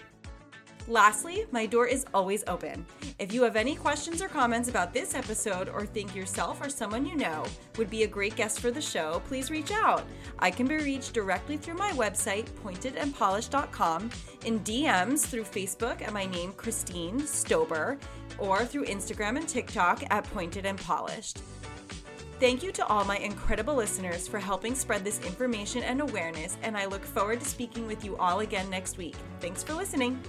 Lastly, 0.89 1.45
my 1.51 1.65
door 1.65 1.87
is 1.87 2.05
always 2.13 2.43
open. 2.47 2.85
If 3.17 3.31
you 3.31 3.43
have 3.43 3.55
any 3.55 3.75
questions 3.75 4.21
or 4.21 4.27
comments 4.27 4.67
about 4.67 4.93
this 4.93 5.15
episode 5.15 5.69
or 5.69 5.85
think 5.85 6.13
yourself 6.13 6.61
or 6.61 6.67
someone 6.67 7.05
you 7.05 7.15
know 7.15 7.45
would 7.77 7.89
be 7.89 8.03
a 8.03 8.07
great 8.07 8.35
guest 8.35 8.59
for 8.59 8.69
the 8.69 8.81
show, 8.81 9.21
please 9.25 9.49
reach 9.49 9.71
out. 9.71 10.03
I 10.39 10.51
can 10.51 10.67
be 10.67 10.75
reached 10.75 11.13
directly 11.13 11.55
through 11.55 11.75
my 11.75 11.91
website, 11.91 12.47
pointedandpolished.com, 12.65 14.09
in 14.43 14.59
DMs 14.59 15.25
through 15.25 15.45
Facebook 15.45 16.01
at 16.01 16.11
my 16.11 16.25
name, 16.25 16.51
Christine 16.51 17.21
Stober, 17.21 17.97
or 18.39 18.65
through 18.65 18.85
Instagram 18.85 19.37
and 19.37 19.47
TikTok 19.47 20.03
at 20.09 20.23
Pointed 20.25 20.65
and 20.65 20.79
Polished. 20.79 21.39
Thank 22.39 22.63
you 22.63 22.71
to 22.73 22.85
all 22.87 23.05
my 23.05 23.17
incredible 23.17 23.75
listeners 23.75 24.27
for 24.27 24.39
helping 24.39 24.75
spread 24.75 25.03
this 25.03 25.23
information 25.25 25.83
and 25.83 26.01
awareness, 26.01 26.57
and 26.61 26.75
I 26.75 26.85
look 26.85 27.05
forward 27.05 27.39
to 27.39 27.45
speaking 27.45 27.87
with 27.87 28.03
you 28.03 28.17
all 28.17 28.41
again 28.41 28.69
next 28.69 28.97
week. 28.97 29.15
Thanks 29.39 29.63
for 29.63 29.73
listening. 29.73 30.21